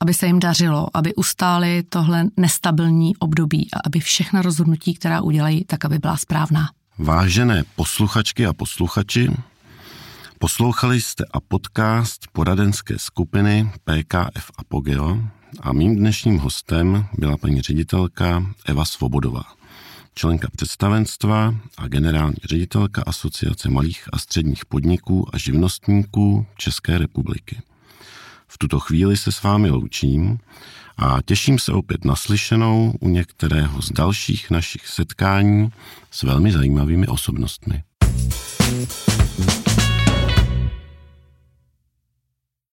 aby 0.00 0.14
se 0.14 0.26
jim 0.26 0.40
dařilo, 0.40 0.86
aby 0.94 1.14
ustáli 1.14 1.82
tohle 1.88 2.24
nestabilní 2.36 3.16
období 3.16 3.68
a 3.72 3.76
aby 3.86 4.00
všechna 4.00 4.42
rozhodnutí, 4.42 4.94
která 4.94 5.20
udělají, 5.20 5.64
tak 5.64 5.84
aby 5.84 5.98
byla 5.98 6.16
správná. 6.16 6.70
Vážené 6.98 7.64
posluchačky 7.76 8.46
a 8.46 8.52
posluchači, 8.52 9.30
poslouchali 10.38 11.00
jste 11.00 11.24
a 11.30 11.40
podcast 11.40 12.26
poradenské 12.32 12.98
skupiny 12.98 13.72
PKF 13.84 14.50
Apogeo, 14.58 15.18
a 15.60 15.72
mým 15.72 15.96
dnešním 15.96 16.38
hostem 16.38 17.06
byla 17.18 17.36
paní 17.36 17.60
ředitelka 17.60 18.46
Eva 18.66 18.84
Svobodová, 18.84 19.42
členka 20.14 20.48
představenstva 20.56 21.54
a 21.78 21.88
generální 21.88 22.36
ředitelka 22.44 23.02
Asociace 23.06 23.68
malých 23.68 24.08
a 24.12 24.18
středních 24.18 24.66
podniků 24.66 25.34
a 25.34 25.38
živnostníků 25.38 26.46
České 26.56 26.98
republiky. 26.98 27.62
V 28.48 28.58
tuto 28.58 28.80
chvíli 28.80 29.16
se 29.16 29.32
s 29.32 29.42
vámi 29.42 29.70
loučím 29.70 30.38
a 30.96 31.18
těším 31.24 31.58
se 31.58 31.72
opět 31.72 32.04
naslyšenou 32.04 32.94
u 33.00 33.08
některého 33.08 33.82
z 33.82 33.92
dalších 33.92 34.50
našich 34.50 34.86
setkání 34.86 35.70
s 36.10 36.22
velmi 36.22 36.52
zajímavými 36.52 37.06
osobnostmi. 37.06 37.82
thank 38.68 39.68
you 39.68 39.77